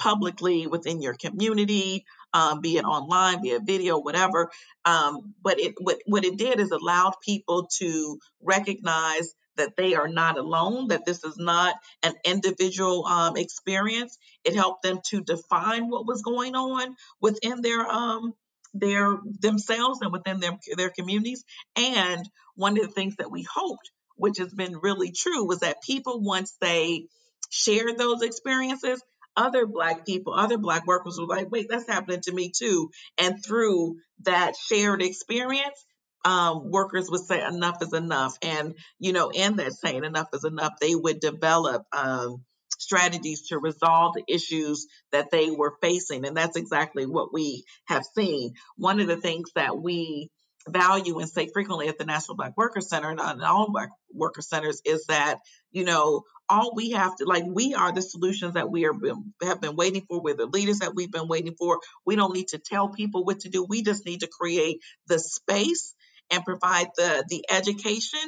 [0.00, 4.50] publicly within your community, um, be it online, be it video, whatever.
[4.84, 10.08] Um, but it what what it did is allowed people to recognize that they are
[10.08, 14.18] not alone, that this is not an individual um, experience.
[14.44, 18.32] It helped them to define what was going on within their um,
[18.72, 21.44] their themselves and within their their communities.
[21.76, 25.82] And one of the things that we hoped, which has been really true, was that
[25.82, 27.06] people once they
[27.50, 29.02] shared those experiences,
[29.36, 32.90] other black people, other black workers were like, wait, that's happening to me too.
[33.18, 35.84] And through that shared experience,
[36.24, 38.36] um, workers would say enough is enough.
[38.42, 42.44] And, you know, in that saying enough is enough, they would develop um,
[42.78, 46.26] strategies to resolve the issues that they were facing.
[46.26, 48.52] And that's exactly what we have seen.
[48.76, 50.30] One of the things that we
[50.68, 54.82] value and say frequently at the National Black Worker Center and all Black Worker Centers
[54.84, 55.38] is that,
[55.72, 59.32] you know, all we have to like we are the solutions that we are been,
[59.42, 60.20] have been waiting for.
[60.20, 61.80] We're the leaders that we've been waiting for.
[62.04, 63.64] We don't need to tell people what to do.
[63.64, 65.94] We just need to create the space
[66.30, 68.20] and provide the the education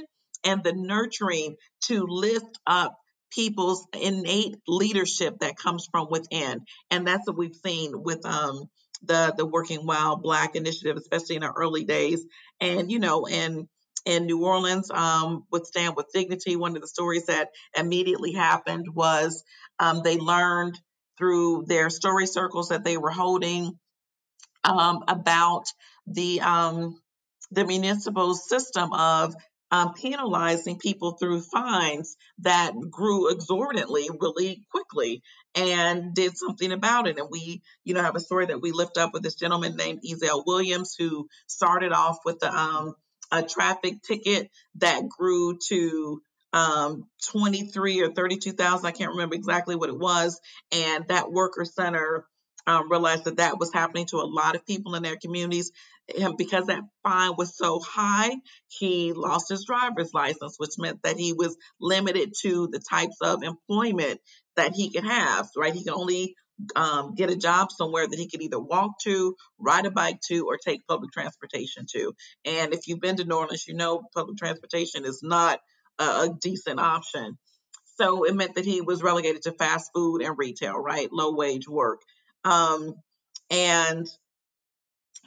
[0.45, 1.57] and the nurturing
[1.87, 2.97] to lift up
[3.31, 6.61] people's innate leadership that comes from within.
[6.91, 8.65] And that's what we've seen with um
[9.03, 12.25] the the working while black initiative especially in our early days.
[12.61, 13.67] And you know and
[14.05, 16.57] in New Orleans um, with Stand with Dignity.
[16.57, 19.45] One of the stories that immediately happened was
[19.79, 20.79] um, they learned
[21.19, 23.79] through their story circles that they were holding
[24.65, 25.65] um, about
[26.07, 27.01] the um,
[27.51, 29.35] the municipal system of
[29.71, 35.23] um, penalizing people through fines that grew exorbitantly really quickly
[35.55, 37.19] and did something about it.
[37.19, 40.03] And we, you know, have a story that we lift up with this gentleman named
[40.03, 42.95] Ezell Williams who started off with the um,
[43.33, 48.87] a traffic ticket that grew to um, 23 or 32,000.
[48.87, 50.41] I can't remember exactly what it was.
[50.71, 52.27] And that worker center
[52.67, 55.73] um, realized that that was happening to a lot of people in their communities.
[56.21, 58.33] And because that fine was so high,
[58.69, 63.43] he lost his driver's license, which meant that he was limited to the types of
[63.43, 64.21] employment
[64.57, 65.73] that he could have, right?
[65.73, 66.35] He could only
[66.77, 70.47] um, get a job somewhere that he could either walk to, ride a bike to,
[70.47, 72.15] or take public transportation to.
[72.45, 75.61] And if you've been to New Orleans, you know public transportation is not
[75.99, 77.39] a, a decent option.
[77.97, 81.09] So it meant that he was relegated to fast food and retail, right?
[81.13, 82.01] Low wage work.
[82.45, 82.95] Um,
[83.51, 84.09] and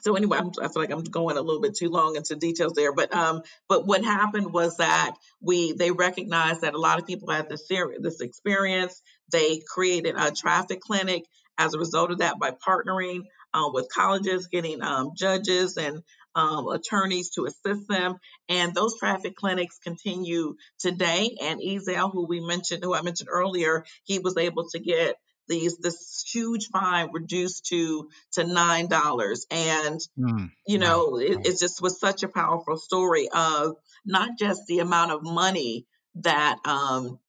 [0.05, 2.73] so anyway, I'm, I feel like I'm going a little bit too long into details
[2.73, 7.07] there, but um, but what happened was that we they recognized that a lot of
[7.07, 9.01] people had this this experience.
[9.31, 11.25] They created a traffic clinic
[11.57, 16.03] as a result of that by partnering uh, with colleges, getting um, judges and
[16.35, 18.15] um, attorneys to assist them.
[18.49, 21.37] And those traffic clinics continue today.
[21.41, 25.15] And Ezell, who we mentioned, who I mentioned earlier, he was able to get
[25.47, 31.17] these this huge fine reduced to to nine dollars and mm, you know wow.
[31.17, 35.85] it, it just was such a powerful story of not just the amount of money
[36.15, 37.19] that um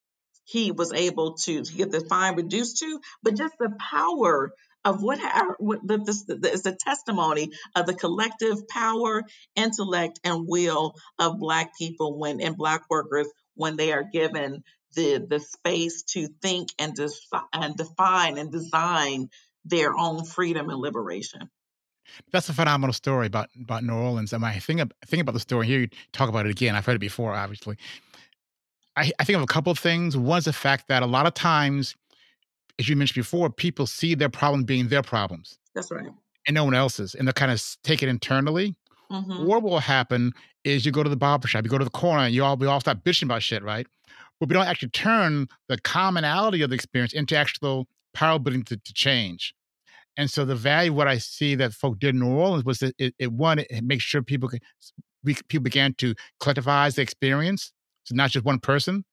[0.46, 4.52] he was able to, get the fine reduced to but just the power
[4.84, 5.18] of what,
[5.58, 5.98] what the,
[6.40, 9.24] the, is a testimony of the collective power,
[9.56, 14.62] intellect, and will of Black people when and Black workers when they are given
[14.94, 16.96] the the space to think and
[17.52, 19.28] and define and design
[19.64, 21.50] their own freedom and liberation.
[22.30, 24.32] That's a phenomenal story about about New Orleans.
[24.32, 25.80] I think think about the story here.
[25.80, 26.76] You talk about it again.
[26.76, 27.76] I've heard it before, obviously.
[28.96, 30.16] I, I think of a couple of things.
[30.16, 31.94] One is the fact that a lot of times,
[32.78, 35.58] as you mentioned before, people see their problem being their problems.
[35.74, 36.08] That's right.
[36.46, 38.76] And no one else's, and they kind of take it internally.
[39.10, 39.46] Mm-hmm.
[39.46, 40.32] What will happen
[40.64, 42.56] is you go to the barber shop, you go to the corner, and you all
[42.56, 43.86] we all start bitching about shit, right?
[44.38, 48.76] but we don't actually turn the commonality of the experience into actual power building to,
[48.76, 49.54] to change.
[50.16, 52.94] And so the value what I see that folk did in New Orleans was that
[52.98, 54.62] it, it one, it, makes sure people could,
[55.24, 57.72] we, people began to collectivize the experience.
[58.06, 59.04] So not just one person,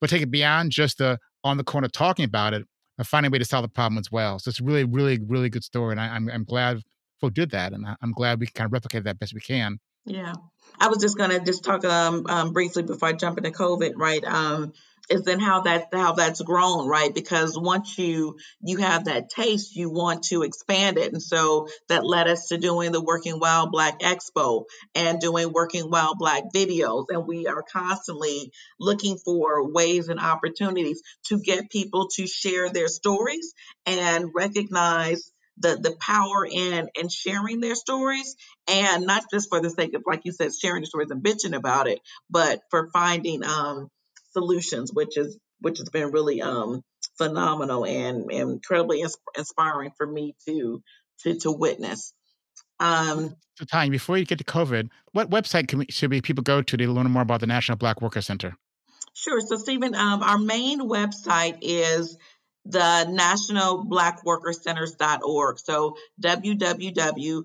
[0.00, 2.64] but take it beyond just the on the corner talking about it,
[2.98, 4.38] and finding a way to solve the problem as well.
[4.38, 5.92] So it's really, really, really good story.
[5.92, 6.82] And I, am I'm, I'm glad
[7.20, 7.72] folk did that.
[7.72, 9.78] And I, I'm glad we kind of replicate that best we can.
[10.04, 10.34] Yeah.
[10.78, 13.92] I was just going to just talk um, um, briefly before I jump into COVID,
[13.96, 14.24] right?
[14.24, 14.72] Um,
[15.08, 17.14] is then how that how that's grown right?
[17.14, 21.12] Because once you you have that taste you want to expand it.
[21.12, 25.84] And so that led us to doing the working while black expo and doing working
[25.90, 27.06] while black videos.
[27.08, 28.50] And we are constantly
[28.80, 33.54] looking for ways and opportunities to get people to share their stories
[33.84, 38.34] and recognize the the power in in sharing their stories.
[38.68, 41.56] And not just for the sake of like you said sharing the stories and bitching
[41.56, 43.88] about it but for finding um
[44.36, 46.82] solutions, which is which has been really um,
[47.16, 49.02] phenomenal and, and incredibly
[49.36, 50.82] inspiring for me to
[51.22, 52.12] to to witness.
[52.78, 56.42] Um, so, Tanya, before you get to COVID, what website can we, should we, people
[56.42, 58.54] go to to learn more about the National Black Worker Center?
[59.14, 59.40] Sure.
[59.40, 62.18] So, Stephen, um, our main website is
[62.66, 65.58] the National Black Worker Centers.org.
[65.58, 67.44] So, www.national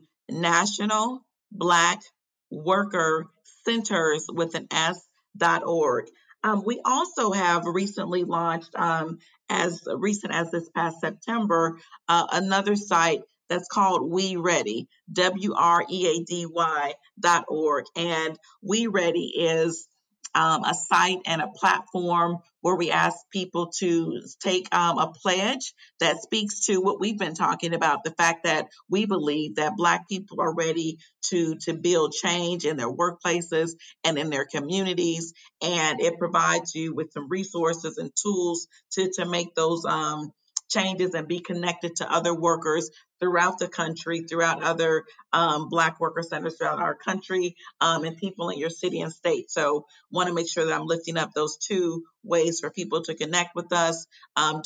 [1.54, 2.02] Black
[2.50, 3.28] Worker
[3.64, 5.00] Centers with an S
[5.38, 6.08] dot org.
[6.44, 9.20] Um, we also have recently launched, um,
[9.50, 11.78] as recent as this past September,
[12.08, 17.86] uh, another site that's called We Ready, W R E A D Y dot org.
[17.96, 19.88] And We Ready is
[20.34, 25.74] um, a site and a platform where we ask people to take um, a pledge
[26.00, 30.08] that speaks to what we've been talking about the fact that we believe that Black
[30.08, 30.98] people are ready
[31.30, 33.72] to, to build change in their workplaces
[34.04, 35.34] and in their communities.
[35.62, 40.32] And it provides you with some resources and tools to, to make those um,
[40.72, 46.24] changes and be connected to other workers throughout the country, throughout other um, Black worker
[46.24, 49.52] centers throughout our country, um, and people in your city and state.
[49.52, 53.16] So, want to make sure that I'm lifting up those two ways for people to
[53.16, 54.08] connect with us.
[54.36, 54.62] Um,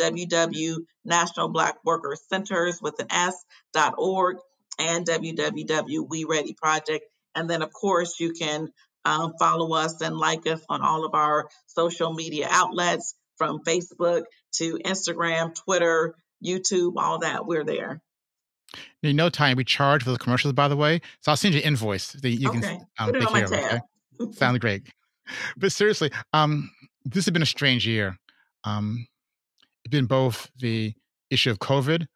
[1.04, 3.36] National Black Worker Centers with an S
[3.74, 4.38] dot org
[4.80, 7.06] and www We Ready Project.
[7.36, 8.70] And then, of course, you can
[9.04, 14.24] um, follow us and like us on all of our social media outlets from Facebook
[14.54, 17.46] to Instagram, Twitter, YouTube, all that.
[17.46, 18.02] We're there.
[19.04, 21.02] In no time, we charge for the commercials, by the way.
[21.22, 22.60] So I'll send you an invoice that you okay.
[22.60, 23.82] can um, Put it on my tab.
[24.20, 24.32] Okay?
[24.34, 24.84] Sounds great.
[25.58, 26.70] But seriously, um,
[27.04, 28.18] this has been a strange year.
[28.64, 29.08] Um,
[29.84, 30.94] it's been both the
[31.30, 32.08] issue of COVID,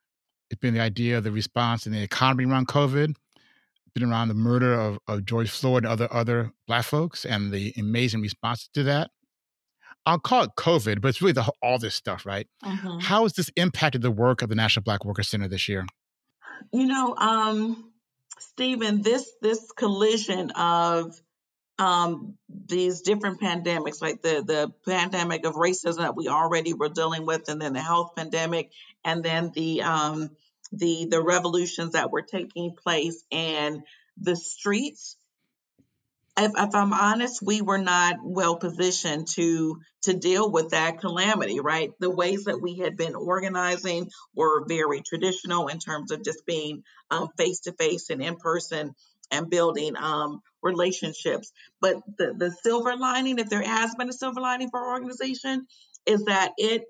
[0.49, 4.30] it's been the idea of the response and the economy around COVID, it's been around
[4.30, 8.70] the murder of, of George Floyd and other other black folks and the amazing response
[8.74, 9.11] to that.
[10.10, 12.47] I'll call it COVID, but it's really the, all this stuff, right?
[12.64, 12.97] Mm-hmm.
[12.97, 15.86] How has this impacted the work of the National Black Worker Center this year?
[16.74, 17.91] You know, um,
[18.39, 21.16] Stephen, this this collision of
[21.78, 27.28] um, these different pandemics, like the the pandemic of racism that we already were dealing
[27.28, 28.72] with, and then the health pandemic,
[29.05, 30.32] and then the um,
[30.72, 33.84] the the revolutions that were taking place in
[34.18, 35.18] the streets
[36.44, 41.60] if, if, I'm honest, we were not well positioned to to deal with that calamity,
[41.60, 41.92] right?
[42.00, 46.84] The ways that we had been organizing were very traditional in terms of just being
[47.38, 48.94] face to face and in person
[49.32, 51.52] and building um, relationships.
[51.82, 55.68] But the, the silver lining, if there has been a silver lining for our organization,
[56.06, 56.84] is that it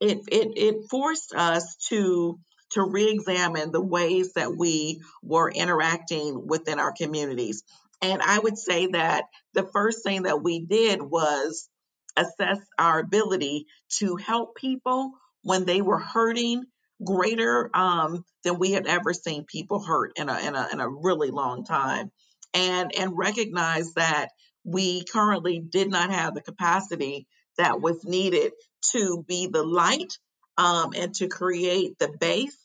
[0.00, 2.38] it it it forced us to
[2.70, 7.62] to re-examine the ways that we were interacting within our communities
[8.04, 9.24] and I would say that
[9.54, 11.68] the first thing that we did was
[12.16, 13.66] assess our ability
[13.98, 16.64] to help people when they were hurting
[17.02, 20.88] greater um, than we had ever seen people hurt in a, in a, in a
[20.88, 22.10] really long time.
[22.52, 24.28] And, and recognize that
[24.64, 27.26] we currently did not have the capacity
[27.56, 28.52] that was needed
[28.92, 30.18] to be the light
[30.56, 32.56] um, and to create the base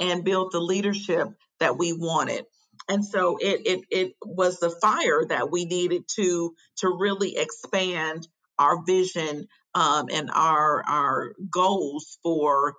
[0.00, 1.28] and build the leadership
[1.60, 2.44] that we wanted
[2.88, 8.26] and so it, it it was the fire that we needed to to really expand
[8.58, 12.74] our vision um, and our our goals for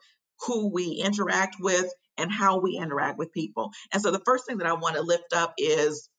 [0.45, 3.71] who we interact with and how we interact with people.
[3.93, 6.09] And so the first thing that I want to lift up is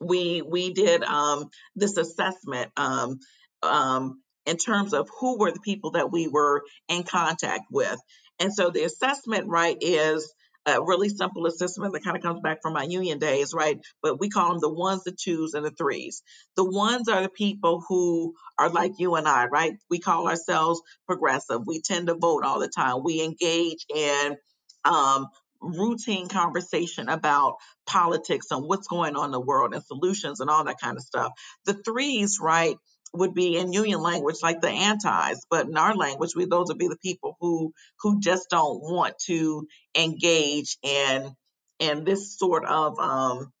[0.00, 3.18] we we did um, this assessment um,
[3.62, 7.98] um, in terms of who were the people that we were in contact with.
[8.38, 10.32] And so the assessment, right, is
[10.66, 13.78] a really simple assessment that kind of comes back from my union days, right?
[14.02, 16.22] But we call them the ones, the twos, and the threes.
[16.56, 19.74] The ones are the people who are like you and I, right?
[19.90, 21.62] We call ourselves progressive.
[21.66, 23.02] We tend to vote all the time.
[23.04, 24.36] We engage in
[24.84, 25.28] um,
[25.60, 27.56] routine conversation about
[27.86, 31.02] politics and what's going on in the world and solutions and all that kind of
[31.02, 31.32] stuff.
[31.66, 32.76] The threes, right?
[33.14, 36.78] Would be in union language like the antis, but in our language, we those would
[36.78, 41.34] be the people who who just don't want to engage in
[41.78, 43.52] in this sort of um,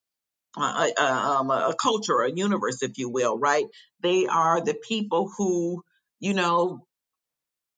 [0.56, 3.66] a, a, um, a culture, a universe, if you will, right?
[4.00, 5.82] They are the people who,
[6.18, 6.86] you know,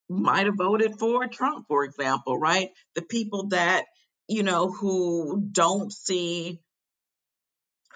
[0.08, 2.70] might have voted for Trump, for example, right?
[2.94, 3.84] The people that,
[4.28, 6.60] you know, who don't see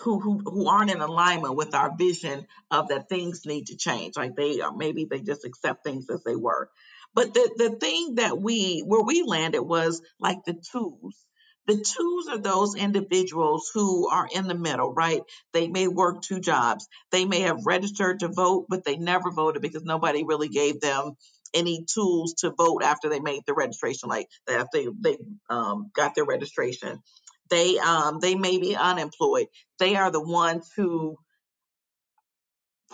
[0.03, 4.17] who who aren't in alignment with our vision of that things need to change.
[4.17, 6.71] Like they are maybe they just accept things as they were.
[7.15, 11.17] But the the thing that we where we landed was like the twos.
[11.67, 15.21] The twos are those individuals who are in the middle, right?
[15.53, 16.89] They may work two jobs.
[17.13, 21.13] They may have registered to vote, but they never voted because nobody really gave them
[21.55, 25.19] any tools to vote after they made the registration, like after they, they
[25.51, 27.01] um, got their registration.
[27.53, 29.49] They um, they may be unemployed.
[29.79, 31.19] They are the ones who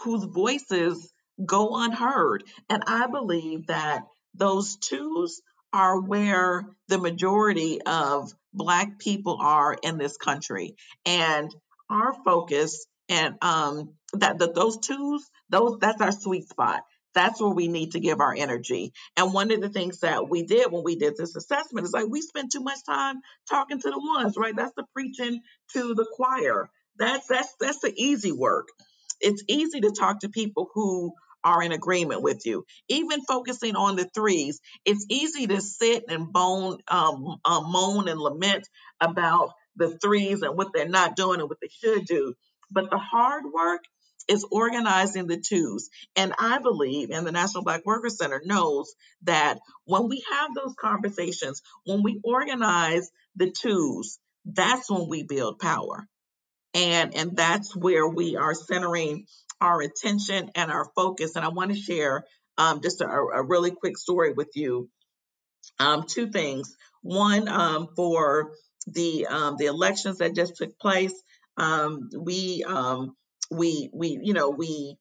[0.01, 1.13] whose voices
[1.47, 2.43] go unheard.
[2.69, 4.03] And I believe that
[4.35, 5.41] those twos
[5.73, 10.75] are where the majority of Black people are in this country.
[11.07, 11.55] And
[11.89, 16.83] our focus and um, that, that those twos, those that's our sweet spot.
[17.19, 18.93] That's where we need to give our energy.
[19.17, 22.07] And one of the things that we did when we did this assessment is like
[22.09, 23.17] we spent too much time
[23.51, 24.57] talking to the ones, right?
[24.57, 25.41] That's the preaching
[25.75, 26.71] to the choir.
[26.99, 28.69] That's that's that's the easy work.
[29.21, 31.15] It's easy to talk to people who
[31.45, 32.65] are in agreement with you.
[32.89, 38.21] Even focusing on the threes, it's easy to sit and bone, um, um, moan and
[38.21, 38.69] lament
[39.01, 42.35] about the threes and what they're not doing and what they should do.
[42.71, 43.83] But the hard work
[44.29, 45.89] is organizing the twos.
[46.17, 50.75] And I believe, and the National Black Workers Center knows that when we have those
[50.79, 56.07] conversations, when we organize the twos, that's when we build power.
[56.75, 59.27] And and that's where we are centering
[59.61, 61.35] our attention and our focus.
[61.35, 62.25] And i want to share
[62.59, 64.89] um, just a, a, really quick story with you.
[65.79, 66.77] Um, two things.
[67.03, 68.53] One um, for
[68.87, 71.15] the um, the elections that just took place
[71.59, 73.17] um, we um,
[73.51, 74.97] we we you know we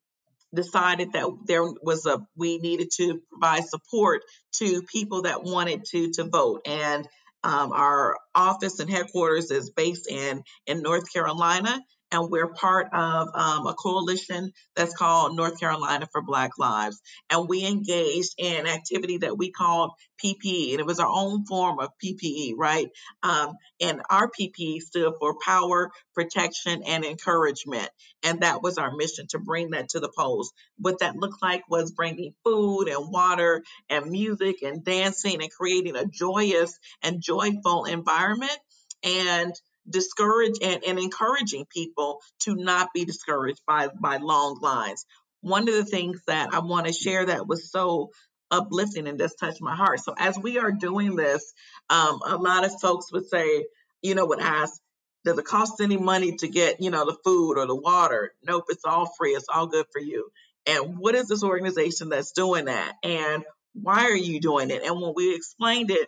[0.54, 4.22] decided that there was a we needed to provide support
[4.54, 6.62] to people that wanted to to vote.
[6.66, 7.08] And
[7.44, 11.80] um, our office and headquarters is based in in North Carolina,
[12.12, 17.02] and we're part of um, a coalition that's called North Carolina for Black Lives.
[17.30, 19.92] And we engaged in activity that we called
[20.24, 22.88] PPE, and it was our own form of PPE, right?
[23.24, 27.90] Um, and our PPE stood for Power, Protection, and Encouragement.
[28.24, 30.52] And that was our mission to bring that to the polls.
[30.78, 35.96] What that looked like was bringing food and water and music and dancing and creating
[35.96, 38.58] a joyous and joyful environment.
[39.04, 39.54] And
[39.90, 45.06] discourage and, and encouraging people to not be discouraged by by long lines.
[45.42, 48.12] One of the things that I want to share that was so
[48.52, 50.00] uplifting and just touched my heart.
[50.00, 51.54] So as we are doing this,
[51.90, 53.66] um, a lot of folks would say,
[54.02, 54.80] you know, would ask,
[55.26, 58.32] does it cost any money to get, you know, the food or the water?
[58.44, 59.32] Nope, it's all free.
[59.32, 60.30] It's all good for you.
[60.66, 62.94] And what is this organization that's doing that?
[63.04, 64.84] And why are you doing it?
[64.84, 66.08] And when we explained it,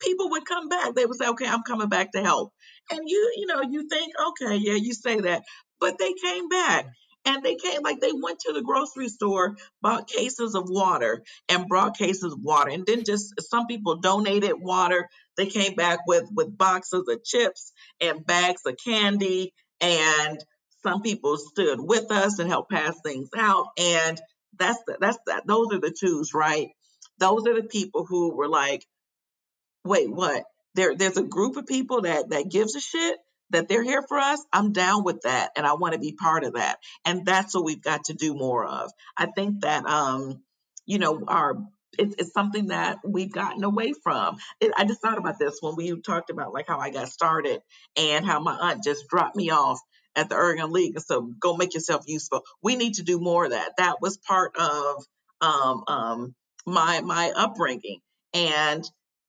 [0.00, 0.94] people would come back.
[0.94, 2.52] They would say, okay, I'm coming back to help.
[2.90, 5.42] And you, you know, you think, okay, yeah, you say that.
[5.80, 6.86] But they came back.
[7.28, 11.66] And they came like they went to the grocery store, bought cases of water and
[11.66, 12.70] brought cases of water.
[12.70, 15.08] And then just some people donated water.
[15.36, 19.52] They came back with with boxes of chips and bags of candy.
[19.80, 20.38] And
[20.84, 23.66] some people stood with us and helped pass things out.
[23.76, 24.20] And
[24.56, 25.48] that's the, that's that.
[25.48, 26.68] Those are the twos, right?
[27.18, 28.84] Those are the people who were like,
[29.84, 30.44] wait, what?
[30.76, 33.18] There, there's a group of people that that gives a shit
[33.52, 34.44] that they're here for us.
[34.52, 36.78] I'm down with that, and I want to be part of that.
[37.06, 38.92] And that's what we've got to do more of.
[39.18, 40.42] I think that, um,
[40.86, 41.56] you know, our
[41.98, 44.38] it's, it's something that we've gotten away from.
[44.60, 47.62] It, I just thought about this when we talked about like how I got started
[47.96, 49.80] and how my aunt just dropped me off
[50.16, 52.42] at the Urban League so go make yourself useful.
[52.62, 53.72] We need to do more of that.
[53.78, 55.04] That was part of
[55.42, 56.34] um, um,
[56.66, 58.00] my my upbringing,
[58.34, 58.84] and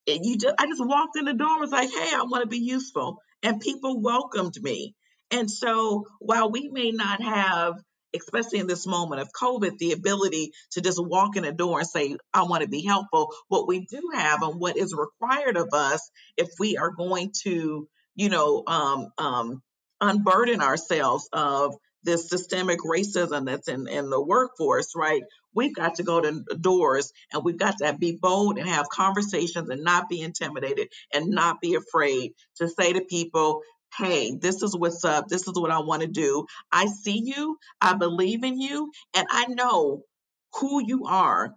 [0.07, 2.49] you just I just walked in the door and was like, hey, I want to
[2.49, 3.17] be useful.
[3.43, 4.95] And people welcomed me.
[5.31, 7.75] And so while we may not have,
[8.15, 11.87] especially in this moment of COVID, the ability to just walk in a door and
[11.87, 15.69] say, I want to be helpful, what we do have and what is required of
[15.73, 19.61] us if we are going to, you know, um, um,
[19.99, 25.23] unburden ourselves of this systemic racism that's in, in the workforce, right?
[25.53, 29.69] We've got to go to doors and we've got to be bold and have conversations
[29.69, 33.61] and not be intimidated and not be afraid to say to people,
[33.97, 35.27] hey, this is what's up.
[35.27, 36.45] This is what I want to do.
[36.71, 37.57] I see you.
[37.81, 38.91] I believe in you.
[39.15, 40.03] And I know
[40.59, 41.53] who you are.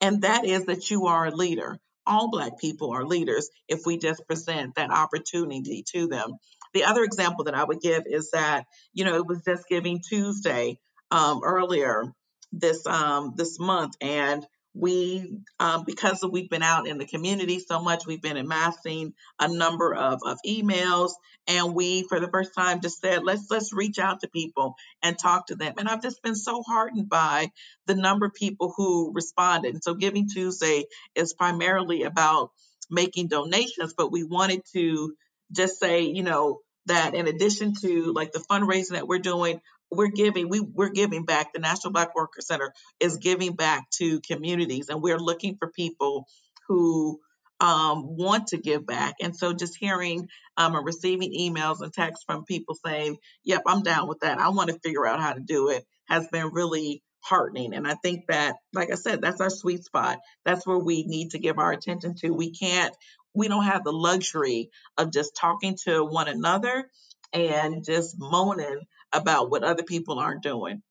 [0.00, 1.78] And that is that you are a leader.
[2.06, 6.32] All Black people are leaders if we just present that opportunity to them.
[6.74, 10.00] The other example that I would give is that, you know, it was just Giving
[10.08, 10.78] Tuesday
[11.10, 12.04] um, earlier
[12.52, 17.82] this um, this month, and we um, because we've been out in the community so
[17.82, 21.10] much we've been amassing a number of, of emails
[21.48, 25.18] and we for the first time just said let's let's reach out to people and
[25.18, 25.74] talk to them.
[25.76, 27.50] And i've just been so heartened by
[27.86, 29.74] the number of people who responded.
[29.74, 30.84] And so giving tuesday
[31.16, 32.50] is primarily about
[32.88, 35.14] making donations but we wanted to
[35.52, 39.60] just say you know that in addition to like the fundraising that we're doing
[39.90, 41.52] we're giving we we're giving back.
[41.52, 46.26] The national black worker center is giving back to communities and we're looking for people
[46.68, 47.20] who
[47.60, 49.16] um, want to give back.
[49.20, 53.82] And so just hearing um, and receiving emails and texts from people saying yep i'm
[53.82, 54.38] down with that.
[54.38, 57.74] I want to figure out how to do it has been really heartening.
[57.74, 60.18] And i think that like i said that's our sweet spot.
[60.44, 62.30] That's where we need to give our attention to.
[62.30, 62.94] We can't
[63.34, 66.90] we don't have the luxury of just talking to one another
[67.32, 68.80] and just moaning
[69.12, 70.82] about what other people aren't doing.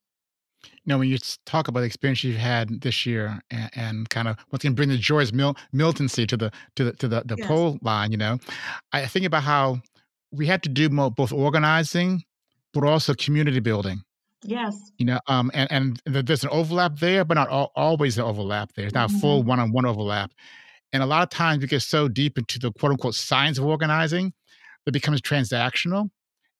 [0.63, 4.27] You know, when you talk about the experience you've had this year and, and kind
[4.27, 7.23] of what's going to bring the joyous mil- militancy to the to the to the,
[7.25, 7.47] the yes.
[7.47, 8.39] poll line, you know,
[8.91, 9.81] I think about how
[10.31, 12.23] we had to do more, both organizing,
[12.73, 14.01] but also community building.
[14.43, 14.75] Yes.
[14.97, 18.73] You know, um, and and there's an overlap there, but not all, always an overlap
[18.75, 18.85] there.
[18.85, 19.19] It's not mm-hmm.
[19.19, 20.31] full one-on-one overlap.
[20.91, 23.65] And a lot of times we get so deep into the quote unquote science of
[23.65, 24.33] organizing
[24.85, 26.09] that becomes transactional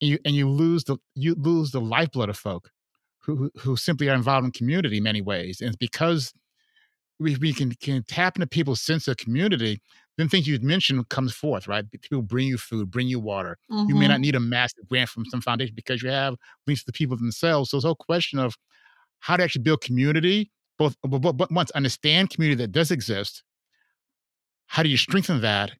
[0.01, 2.71] and you and you lose the you lose the lifeblood of folk
[3.19, 5.61] who who simply are involved in community in many ways.
[5.61, 6.33] And it's because
[7.19, 9.81] we, we can can tap into people's sense of community,
[10.17, 11.85] then things you mentioned comes forth, right?
[12.01, 13.57] People bring you food, bring you water.
[13.71, 13.89] Mm-hmm.
[13.89, 14.21] You may not mm-hmm.
[14.21, 16.35] need a massive grant from some foundation because you have
[16.65, 17.69] links to the people themselves.
[17.69, 18.55] So this whole question of
[19.19, 23.43] how to actually build community, both but, but once understand community that does exist,
[24.67, 25.71] how do you strengthen that?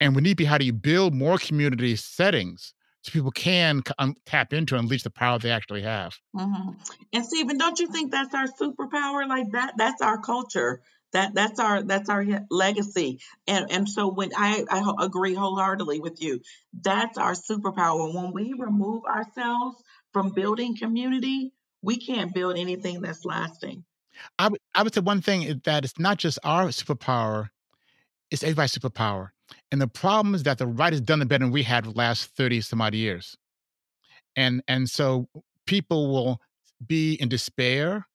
[0.00, 2.74] And when need to be, how do you build more community settings
[3.04, 6.16] so people can um, tap into and unleash the power they actually have.
[6.34, 6.70] Mm-hmm.
[7.12, 9.28] And Stephen, don't you think that's our superpower?
[9.28, 10.80] Like that, that's our culture.
[11.12, 13.20] That that's our that's our legacy.
[13.46, 16.40] And and so when I I agree wholeheartedly with you,
[16.80, 18.12] that's our superpower.
[18.12, 19.76] When we remove ourselves
[20.12, 21.52] from building community,
[21.82, 23.84] we can't build anything that's lasting.
[24.38, 27.50] I would I would say one thing is that it's not just our superpower,
[28.30, 29.30] it's everybody's superpower.
[29.70, 31.90] And the problem is that the right has done it better than we had the
[31.90, 33.36] last 30 some odd years.
[34.36, 35.28] And and so
[35.66, 36.40] people will
[36.84, 38.06] be in despair,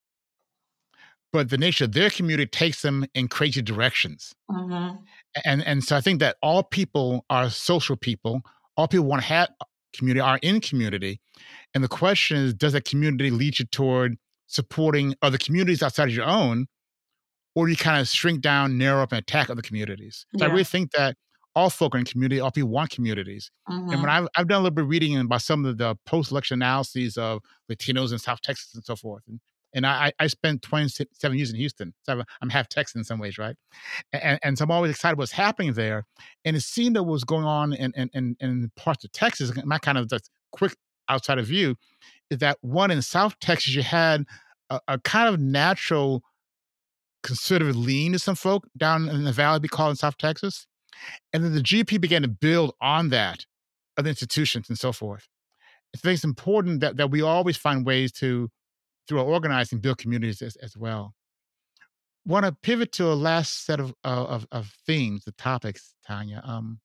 [1.32, 4.34] but the nature of their community takes them in crazy directions.
[4.52, 4.98] Mm-hmm.
[5.46, 8.42] And and so I think that all people are social people.
[8.76, 9.50] All people want to have
[9.94, 11.20] community are in community.
[11.74, 16.16] And the question is, does that community lead you toward supporting other communities outside of
[16.16, 16.68] your own?
[17.56, 20.26] Or do you kind of shrink down, narrow up, and attack other communities?
[20.38, 20.50] So yeah.
[20.50, 21.16] I really think that
[21.56, 23.52] all folk are in community, all people want communities.
[23.70, 23.80] Mm-hmm.
[23.80, 24.10] And when mm-hmm.
[24.10, 27.42] I've, I've done a little bit of reading about some of the post-election analyses of
[27.72, 29.40] Latinos in South Texas and so forth, and
[29.74, 33.38] and I, I spent 27 years in Houston, so I'm half Texan in some ways,
[33.38, 33.56] right?
[34.12, 36.06] And, and so I'm always excited what's happening there.
[36.44, 39.52] And it seemed that what was going on in, in, in, in parts of Texas,
[39.66, 40.76] my kind of just quick
[41.08, 41.76] outside of view,
[42.30, 44.26] is that one in South Texas, you had
[44.70, 46.24] a, a kind of natural
[47.24, 50.66] conservative lean to some folk down in the valley, be called in South Texas.
[51.34, 53.46] And then the GOP began to build on that,
[53.98, 55.28] other institutions and so forth.
[55.96, 58.50] I think it's important that, that we always find ways to,
[59.08, 61.14] through our organizing, build communities as, as well.
[62.26, 66.42] Want to pivot to a last set of, of, of themes, the topics, Tanya.
[66.44, 66.80] Um,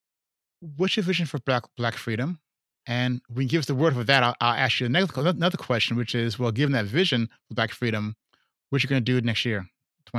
[0.77, 2.39] what's your vision for Black, Black freedom?
[2.87, 5.57] And when you give us the word for that, I'll, I'll ask you another, another
[5.57, 8.15] question, which is, well, given that vision for Black freedom,
[8.71, 9.67] what are you going to do next year,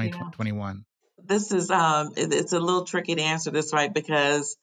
[0.03, 0.75] 2021?
[0.75, 0.81] Yeah
[1.27, 4.57] this is um it, it's a little tricky to answer this right because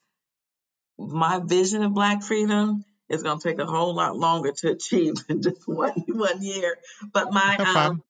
[0.98, 5.14] my vision of black freedom is going to take a whole lot longer to achieve
[5.26, 6.76] than just one one year
[7.12, 8.02] but my um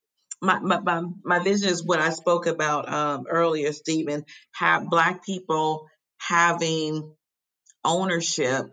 [0.44, 4.24] my, my, my, my vision is what I spoke about um, earlier, Stephen.
[4.56, 7.14] Have black people having
[7.84, 8.66] ownership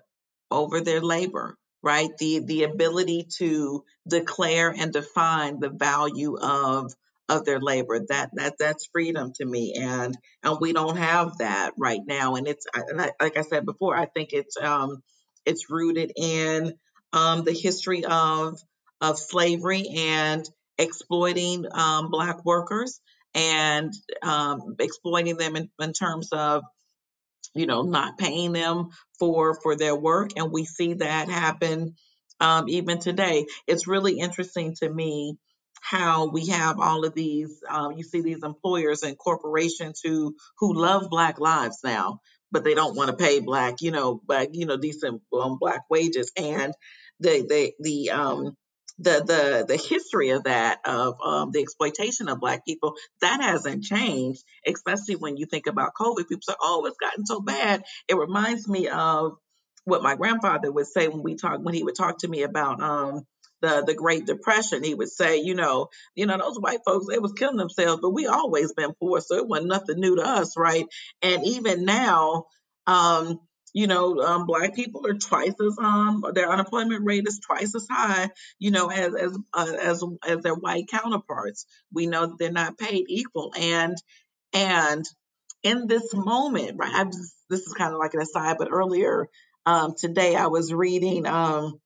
[0.49, 2.09] over their labor, right?
[2.17, 6.91] The the ability to declare and define the value of
[7.29, 7.99] of their labor.
[8.09, 12.35] That that that's freedom to me, and and we don't have that right now.
[12.35, 15.01] And it's and I, like I said before, I think it's um
[15.45, 16.73] it's rooted in
[17.13, 18.59] um the history of
[19.01, 22.99] of slavery and exploiting um, black workers
[23.35, 26.63] and um, exploiting them in, in terms of
[27.55, 31.95] you know not paying them for for their work and we see that happen
[32.39, 35.35] um, even today it's really interesting to me
[35.81, 40.73] how we have all of these um, you see these employers and corporations who who
[40.73, 42.19] love black lives now
[42.51, 45.81] but they don't want to pay black you know black you know decent um, black
[45.89, 46.31] wages.
[46.37, 46.73] And
[47.19, 48.57] the the the um
[48.97, 53.83] the the the history of that of um, the exploitation of black people that hasn't
[53.83, 56.27] changed especially when you think about covid.
[56.27, 57.83] People say oh it's gotten so bad.
[58.07, 59.33] It reminds me of
[59.85, 62.81] what my grandfather would say when we talk when he would talk to me about
[62.81, 63.25] um
[63.61, 67.19] the the Great Depression, he would say, you know, you know, those white folks, they
[67.19, 70.57] was killing themselves, but we always been poor, so it wasn't nothing new to us,
[70.57, 70.85] right?
[71.21, 72.45] And even now,
[72.87, 73.39] um,
[73.73, 77.87] you know, um, black people are twice as um their unemployment rate is twice as
[77.89, 81.65] high, you know, as as uh, as as their white counterparts.
[81.93, 83.95] We know that they're not paid equal, and
[84.53, 85.05] and
[85.63, 86.93] in this moment, right?
[86.93, 89.27] I just this is kind of like an aside, but earlier
[89.65, 91.79] um, today I was reading um,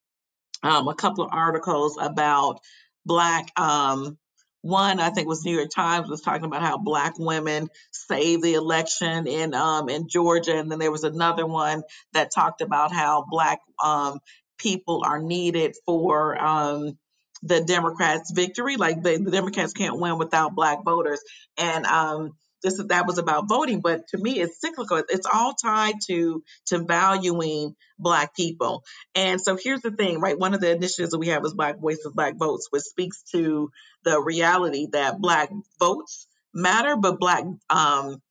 [0.64, 2.60] um, a couple of articles about
[3.06, 4.18] black um,
[4.62, 8.54] one I think was New York Times was talking about how black women saved the
[8.54, 11.84] election in um, in Georgia, and then there was another one
[12.14, 14.20] that talked about how black um,
[14.58, 16.98] people are needed for um,
[17.44, 18.78] the Democrats' victory.
[18.78, 21.20] Like the, the Democrats can't win without black voters,
[21.58, 22.32] and um,
[22.64, 25.04] this that was about voting, but to me, it's cyclical.
[25.10, 28.84] It's all tied to to valuing Black people.
[29.14, 30.40] And so here's the thing, right?
[30.40, 33.70] One of the initiatives that we have is Black Voices, Black Votes, which speaks to
[34.04, 35.50] the reality that Black
[35.80, 38.22] votes matter, but Black um,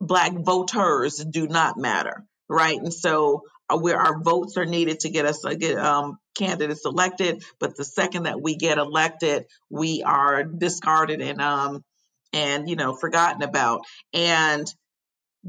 [0.00, 2.78] Black voters do not matter, right?
[2.78, 6.84] And so uh, where our votes are needed to get us uh, get um, candidates
[6.84, 11.84] elected, but the second that we get elected, we are discarded and um,
[12.32, 13.82] and you know forgotten about.
[14.12, 14.66] And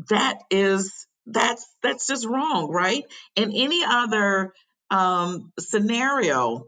[0.09, 3.03] that is that's that's just wrong right?
[3.35, 4.53] In any other
[4.89, 6.65] um, scenario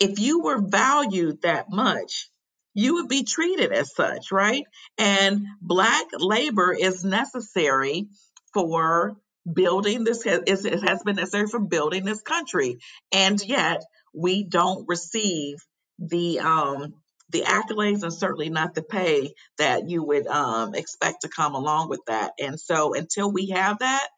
[0.00, 2.28] if you were valued that much
[2.74, 4.64] you would be treated as such right?
[4.98, 8.08] And black labor is necessary
[8.52, 9.16] for
[9.50, 12.78] building this it has been necessary for building this country.
[13.12, 13.82] And yet
[14.14, 15.56] we don't receive
[15.98, 16.94] the um
[17.30, 21.88] the accolades and certainly not the pay that you would um, expect to come along
[21.88, 22.32] with that.
[22.38, 24.08] And so until we have that,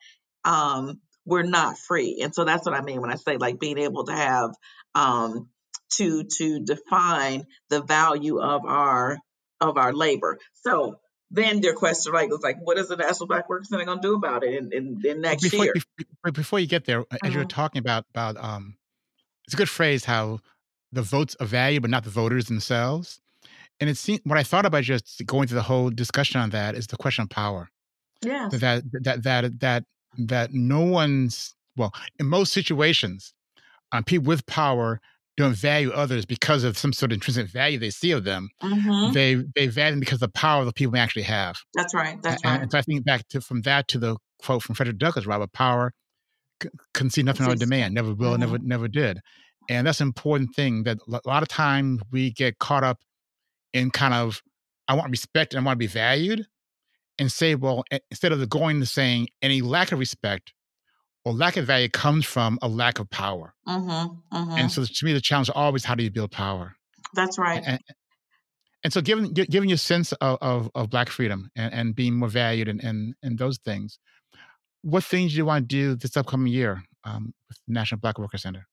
[0.44, 2.20] um, we're not free.
[2.22, 4.50] And so that's what I mean when I say like being able to have
[4.94, 5.48] um,
[5.94, 9.18] to to define the value of our
[9.60, 10.38] of our labor.
[10.54, 10.96] So
[11.30, 14.08] then their question right was like, what is the National Black Workers Center going to
[14.08, 15.74] do about it in, in, in next before, year?
[15.74, 17.28] Before, before you get there, as uh-huh.
[17.28, 17.48] you were mm-hmm.
[17.48, 18.76] talking about about um,
[19.46, 20.40] it's a good phrase how
[20.92, 23.20] the votes of value, but not the voters themselves.
[23.80, 26.74] And it seemed what I thought about just going through the whole discussion on that
[26.74, 27.68] is the question of power.
[28.22, 28.48] Yeah.
[28.50, 29.84] That that that that
[30.18, 33.34] that no one's well in most situations,
[33.92, 35.00] um, people with power
[35.36, 38.48] don't value others because of some sort of intrinsic value they see of them.
[38.62, 39.12] Mm-hmm.
[39.12, 41.56] They they value them because of the power the people actually have.
[41.74, 42.20] That's right.
[42.22, 42.62] That's and, right.
[42.62, 45.52] And so I think back to from that to the quote from Frederick Douglass, Robert
[45.52, 45.92] Power
[46.94, 48.40] can see nothing on demand, never will, mm-hmm.
[48.40, 49.20] never never did.
[49.68, 53.00] And that's an important thing that a lot of times we get caught up
[53.72, 54.42] in kind of,
[54.88, 56.46] I want respect and I want to be valued
[57.18, 60.52] and say, well, instead of going to saying any lack of respect
[61.24, 63.54] or lack of value comes from a lack of power.
[63.66, 64.58] Mm-hmm, mm-hmm.
[64.58, 66.76] And so to me, the challenge is always how do you build power?
[67.14, 67.62] That's right.
[67.66, 67.80] And,
[68.84, 72.14] and so given, giving you a sense of, of, of Black freedom and, and being
[72.14, 73.98] more valued and, and, and those things,
[74.82, 78.38] what things do you want to do this upcoming year um, with National Black Worker
[78.38, 78.68] Center?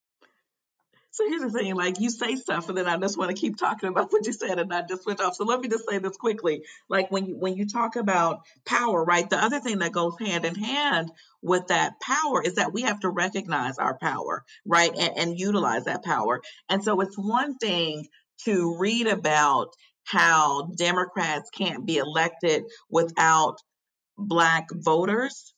[1.14, 3.56] So here's the thing, like you say stuff, and then I just want to keep
[3.56, 5.36] talking about what you said, and not just switch off.
[5.36, 6.64] So let me just say this quickly.
[6.90, 9.30] Like when you when you talk about power, right?
[9.30, 11.12] The other thing that goes hand in hand
[11.44, 15.86] with that power is that we have to recognize our power, right, and, and utilize
[15.86, 16.42] that power.
[16.68, 18.08] And so it's one thing
[18.46, 19.68] to read about
[20.06, 23.58] how Democrats can't be elected without
[24.18, 25.53] black voters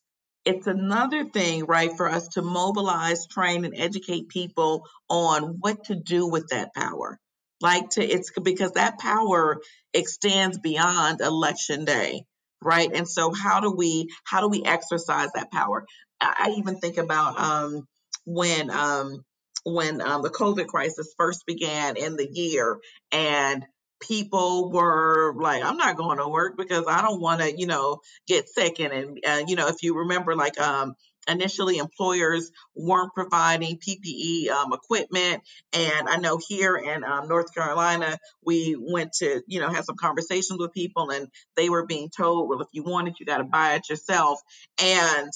[0.46, 5.96] it's another thing, right, for us to mobilize, train, and educate people on what to
[5.96, 7.20] do with that power.
[7.62, 9.58] Like to it's because that power
[9.94, 12.26] extends beyond election day,
[12.62, 12.90] right?
[12.94, 15.86] And so how do we how do we exercise that power?
[16.22, 17.88] I, even think about um,
[18.26, 19.24] when um,
[19.64, 22.78] when um, the COVID crisis first began in the year,
[23.12, 23.66] and
[24.00, 28.00] people were like, I'm not going to work because I don't want to, you know,
[28.28, 28.80] get sick.
[28.80, 30.96] And, and uh, you know, if you remember, like, um,
[31.28, 35.42] initially employers weren't providing PPE um, equipment.
[35.74, 39.96] And I know here in um, North Carolina, we went to, you know, have some
[39.96, 43.40] conversations with people and they were being told, well, if you want it, you got
[43.40, 44.40] to buy it yourself.
[44.82, 45.30] And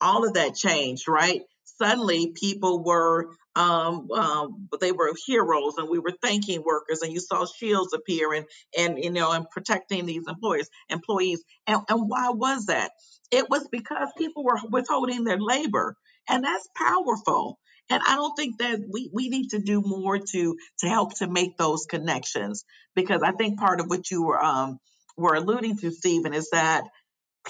[0.00, 1.42] all of that changed, right?
[1.82, 7.20] Suddenly people were um, um, they were heroes and we were thanking workers and you
[7.20, 8.46] saw shields appear and,
[8.78, 11.42] and you know, and protecting these employers, employees.
[11.66, 12.92] And, and why was that?
[13.30, 15.96] It was because people were withholding their labor
[16.28, 17.58] and that's powerful.
[17.90, 21.26] And I don't think that we, we need to do more to to help to
[21.28, 22.64] make those connections
[22.94, 24.78] because I think part of what you were um
[25.16, 26.84] were alluding to, Stephen, is that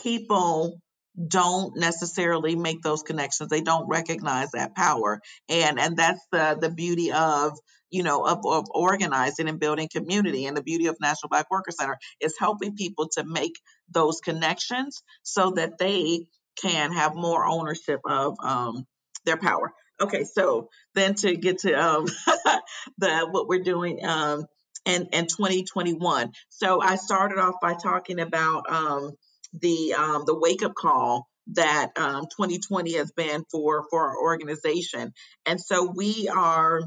[0.03, 0.81] people
[1.29, 3.51] don't necessarily make those connections.
[3.51, 5.21] They don't recognize that power.
[5.49, 7.59] And and that's the the beauty of
[7.91, 11.71] you know of, of organizing and building community and the beauty of national black worker
[11.71, 13.61] center is helping people to make
[13.91, 16.27] those connections so that they
[16.61, 18.87] can have more ownership of um,
[19.25, 19.73] their power.
[20.01, 22.07] Okay so then to get to um,
[22.99, 24.47] the what we're doing um,
[24.85, 29.13] and in 2021 so i started off by talking about um,
[29.53, 35.13] the um, the wake up call that um, 2020 has been for for our organization,
[35.47, 36.83] and so we are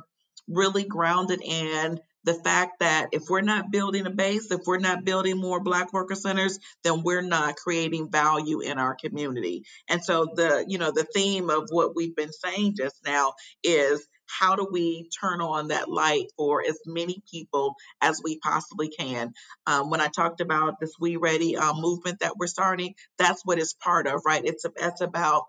[0.48, 5.06] really grounded in the fact that if we're not building a base, if we're not
[5.06, 9.64] building more Black worker centers, then we're not creating value in our community.
[9.88, 14.06] And so the you know the theme of what we've been saying just now is
[14.28, 19.34] how do we turn on that light for as many people as we possibly can?
[19.68, 23.60] Um, when I talked about this We Ready uh, movement that we're starting, that's what
[23.60, 24.44] it's part of, right?
[24.44, 25.44] It's, it's about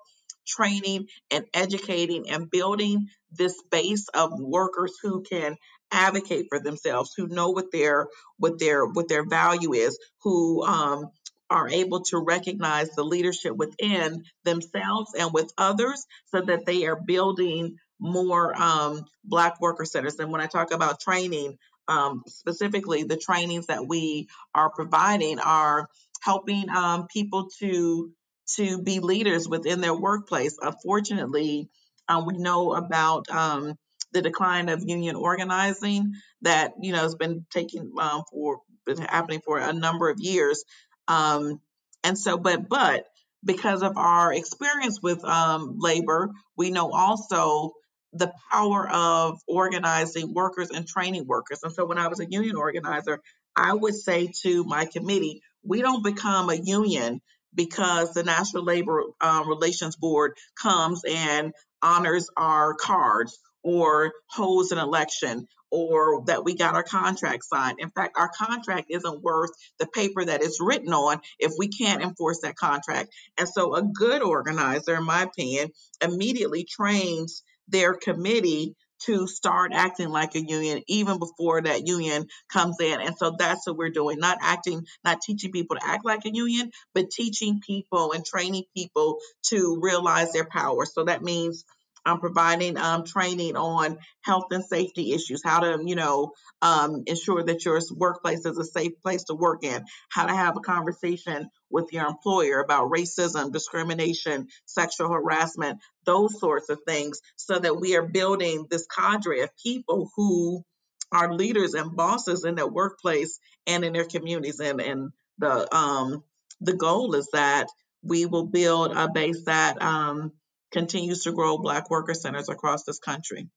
[0.46, 5.56] training and educating and building this base of workers who can
[5.90, 8.08] advocate for themselves who know what their
[8.38, 11.10] what their what their value is who um,
[11.48, 17.00] are able to recognize the leadership within themselves and with others so that they are
[17.00, 20.18] building more um, Black worker centers.
[20.18, 25.88] And when I talk about training, um, specifically, the trainings that we are providing are
[26.22, 28.12] helping um, people to
[28.54, 30.56] to be leaders within their workplace.
[30.60, 31.68] Unfortunately,
[32.08, 33.74] uh, we know about um,
[34.12, 39.40] the decline of union organizing that you know has been taking um, for been happening
[39.44, 40.64] for a number of years.
[41.08, 41.60] Um,
[42.04, 43.04] and so, but but
[43.44, 47.72] because of our experience with um, labor, we know also
[48.18, 51.60] the power of organizing workers and training workers.
[51.62, 53.20] And so when I was a union organizer,
[53.54, 57.20] I would say to my committee, we don't become a union
[57.54, 61.52] because the National Labor uh, Relations Board comes and
[61.82, 67.78] honors our cards or holds an election or that we got our contract signed.
[67.80, 72.02] In fact, our contract isn't worth the paper that it's written on if we can't
[72.02, 73.10] enforce that contract.
[73.36, 80.08] And so a good organizer, in my opinion, immediately trains their committee to start acting
[80.08, 83.00] like a union even before that union comes in.
[83.00, 86.34] And so that's what we're doing, not acting, not teaching people to act like a
[86.34, 90.86] union, but teaching people and training people to realize their power.
[90.86, 91.64] So that means
[92.06, 96.32] I'm providing um, training on health and safety issues, how to, you know,
[96.62, 100.56] um, ensure that your workplace is a safe place to work in, how to have
[100.56, 107.58] a conversation with your employer about racism, discrimination, sexual harassment, those sorts of things, so
[107.58, 110.64] that we are building this cadre of people who
[111.12, 114.60] are leaders and bosses in their workplace and in their communities.
[114.60, 116.22] And, and the um,
[116.60, 117.66] the goal is that
[118.02, 120.32] we will build a base that um,
[120.72, 123.48] continues to grow Black worker centers across this country.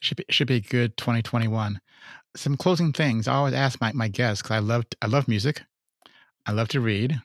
[0.00, 1.80] Should be, should be good 2021.
[2.36, 3.26] Some closing things.
[3.26, 5.62] I always ask my, my guests because I love I love music.
[6.46, 7.20] I love to read.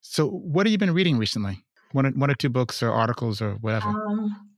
[0.00, 1.64] So, what have you been reading recently?
[1.92, 3.88] One or, one or two books or articles or whatever.
[3.88, 4.54] Um,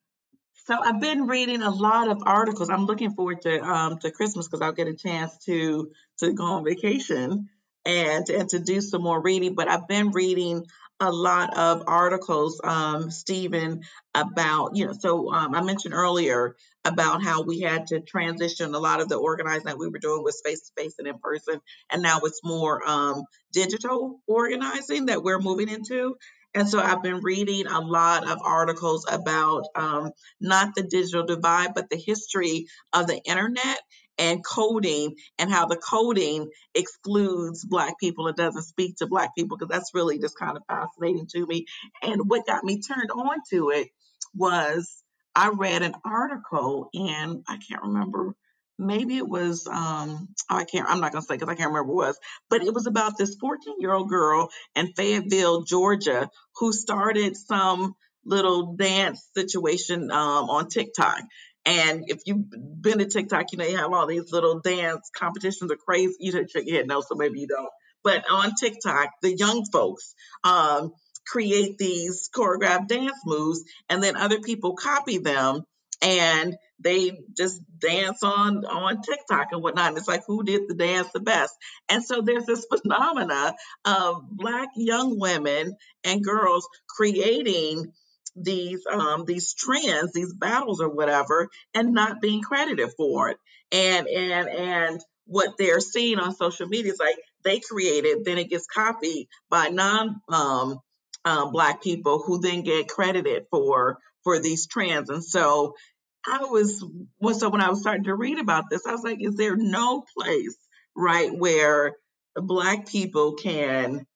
[0.66, 2.70] so I've been reading a lot of articles.
[2.70, 6.45] I'm looking forward to um, to Christmas because I'll get a chance to to go
[6.45, 7.49] on vacation
[7.84, 9.55] and and to do some more reading.
[9.55, 10.66] But I've been reading
[11.01, 13.82] a lot of articles, um, Stephen,
[14.14, 18.78] about, you know, so um, I mentioned earlier about how we had to transition a
[18.78, 21.61] lot of the organizing that we were doing was face to face and in person.
[21.90, 26.16] And now it's more um, digital organizing that we're moving into.
[26.55, 31.74] And so I've been reading a lot of articles about um, not the digital divide,
[31.74, 33.78] but the history of the internet
[34.18, 39.56] and coding and how the coding excludes black people and doesn't speak to black people
[39.56, 41.66] because that's really just kind of fascinating to me.
[42.02, 43.88] And what got me turned on to it
[44.34, 45.02] was
[45.34, 48.34] i read an article and i can't remember
[48.78, 52.04] maybe it was um i can't i'm not to say because i can't remember what
[52.04, 52.18] it was
[52.50, 57.94] but it was about this 14 year old girl in fayetteville georgia who started some
[58.24, 61.22] little dance situation um, on tiktok
[61.66, 62.48] and if you've
[62.80, 66.14] been to TikTok, you know, you have all these little dance competitions are crazy.
[66.20, 67.68] You should shake your head no, so maybe you don't.
[68.04, 70.14] But on TikTok, the young folks
[70.44, 70.92] um,
[71.26, 75.62] create these choreographed dance moves, and then other people copy them
[76.02, 79.88] and they just dance on on TikTok and whatnot.
[79.88, 81.54] And it's like who did the dance the best.
[81.88, 83.54] And so there's this phenomena
[83.84, 87.92] of black young women and girls creating
[88.37, 93.39] these um, these trends, these battles or whatever, and not being credited for it.
[93.72, 98.51] And and and what they're seeing on social media is like they created, then it
[98.51, 100.80] gets copied by non um,
[101.24, 105.11] um, black people who then get credited for for these trends.
[105.11, 105.74] And so
[106.26, 106.84] I was
[107.39, 110.05] so when I was starting to read about this, I was like, is there no
[110.16, 110.57] place
[110.97, 111.95] right where
[112.37, 114.07] black people can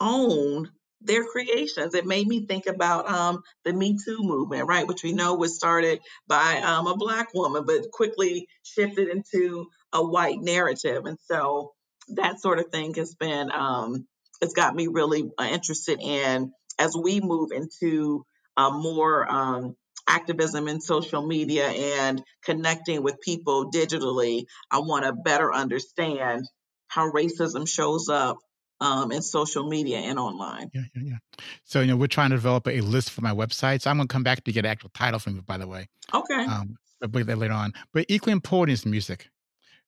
[0.00, 0.70] own
[1.04, 1.94] their creations.
[1.94, 5.56] It made me think about um, the Me Too movement, right, which we know was
[5.56, 11.04] started by um, a black woman, but quickly shifted into a white narrative.
[11.04, 11.72] And so
[12.08, 14.06] that sort of thing has been, um,
[14.40, 18.24] it's got me really uh, interested in as we move into
[18.56, 19.76] uh, more um,
[20.08, 24.44] activism in social media and connecting with people digitally.
[24.70, 26.44] I want to better understand
[26.88, 28.38] how racism shows up
[28.84, 30.70] um, in social media and online.
[30.74, 31.16] Yeah, yeah, yeah.
[31.64, 33.80] So, you know, we're trying to develop a list for my website.
[33.80, 35.66] So I'm going to come back to get an actual title from you, by the
[35.66, 35.88] way.
[36.12, 36.44] Okay.
[36.44, 37.72] Um, I'll bring that later on.
[37.92, 39.28] But equally important is music.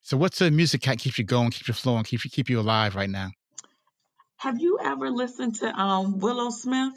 [0.01, 2.61] So, what's the music that keeps you going, keeps you flowing, keeps you keep you
[2.61, 3.31] alive right now?
[4.37, 6.93] Have you ever listened to um, Willow Smith?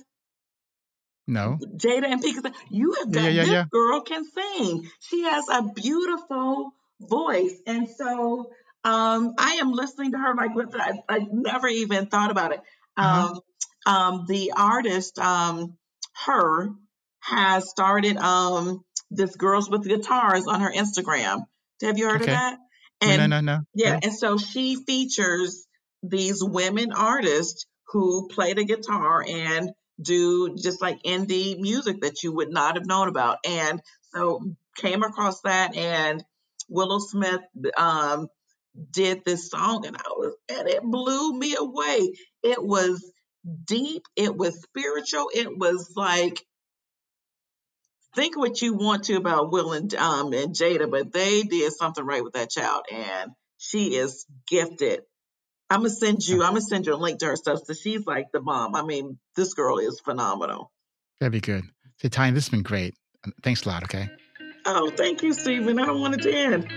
[1.28, 1.58] No.
[1.76, 2.54] Jada and Pika.
[2.70, 3.66] You have got yeah, yeah, this yeah.
[3.72, 4.90] girl can sing.
[5.00, 8.52] She has a beautiful voice, and so
[8.84, 12.62] um, I am listening to her like I, I never even thought about it.
[12.98, 13.34] Uh-huh.
[13.34, 13.40] Um,
[13.86, 15.78] um, the artist, um,
[16.26, 16.70] her,
[17.22, 21.42] has started um, this girls with guitars on her Instagram.
[21.82, 22.32] Have you heard Okay.
[22.32, 22.58] of that?
[23.02, 23.60] No, And no, no, no.
[23.74, 24.00] yeah, no.
[24.04, 25.66] and so she features
[26.04, 29.72] these women artists who play the guitar and
[30.02, 33.38] do just like indie music that you would not have known about.
[33.46, 33.82] And
[34.14, 34.42] so
[34.78, 36.24] came across that and
[36.70, 37.42] Willow Smith
[37.78, 38.28] um
[38.92, 42.14] did this song and I was and it blew me away.
[42.44, 43.12] It was
[43.66, 46.40] deep, it was spiritual, it was like
[48.16, 52.06] think what you want to about Will and um and Jada, but they did something
[52.06, 55.02] right with that child and she is gifted.
[55.70, 56.44] I'm gonna send you.
[56.44, 57.60] I'm gonna send you a link to her stuff.
[57.66, 58.76] So she's like the mom.
[58.76, 60.72] I mean, this girl is phenomenal.
[61.20, 61.64] That'd be good.
[61.98, 62.96] Say, Tanya, this has been great.
[63.44, 64.10] Thanks a lot, okay?
[64.66, 65.78] Oh, thank you, Steven.
[65.80, 66.68] I don't want it to end.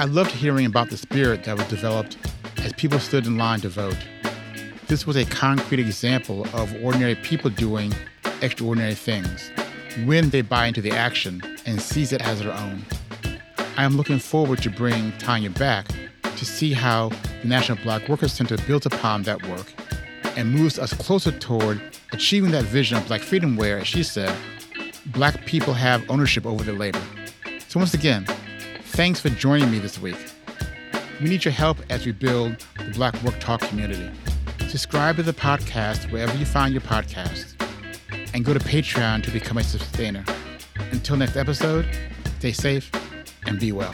[0.00, 2.16] I loved hearing about the spirit that was developed
[2.62, 3.98] as people stood in line to vote.
[4.86, 7.92] This was a concrete example of ordinary people doing
[8.40, 9.50] extraordinary things
[10.06, 12.82] when they buy into the action and seize it as their own.
[13.76, 15.88] I am looking forward to bringing Tanya back
[16.22, 17.10] to see how
[17.42, 19.70] the National Black Workers Center builds upon that work
[20.34, 21.78] and moves us closer toward
[22.12, 24.34] achieving that vision of Black freedom where, as she said,
[25.04, 27.02] Black people have ownership over their labor.
[27.68, 28.26] So, once again,
[28.90, 30.16] thanks for joining me this week.
[31.20, 34.10] We need your help as we build the Black Work Talk community.
[34.68, 37.54] Subscribe to the podcast wherever you find your podcasts
[38.34, 40.24] and go to Patreon to become a sustainer.
[40.92, 41.86] Until next episode,
[42.38, 42.90] stay safe
[43.46, 43.92] and be well.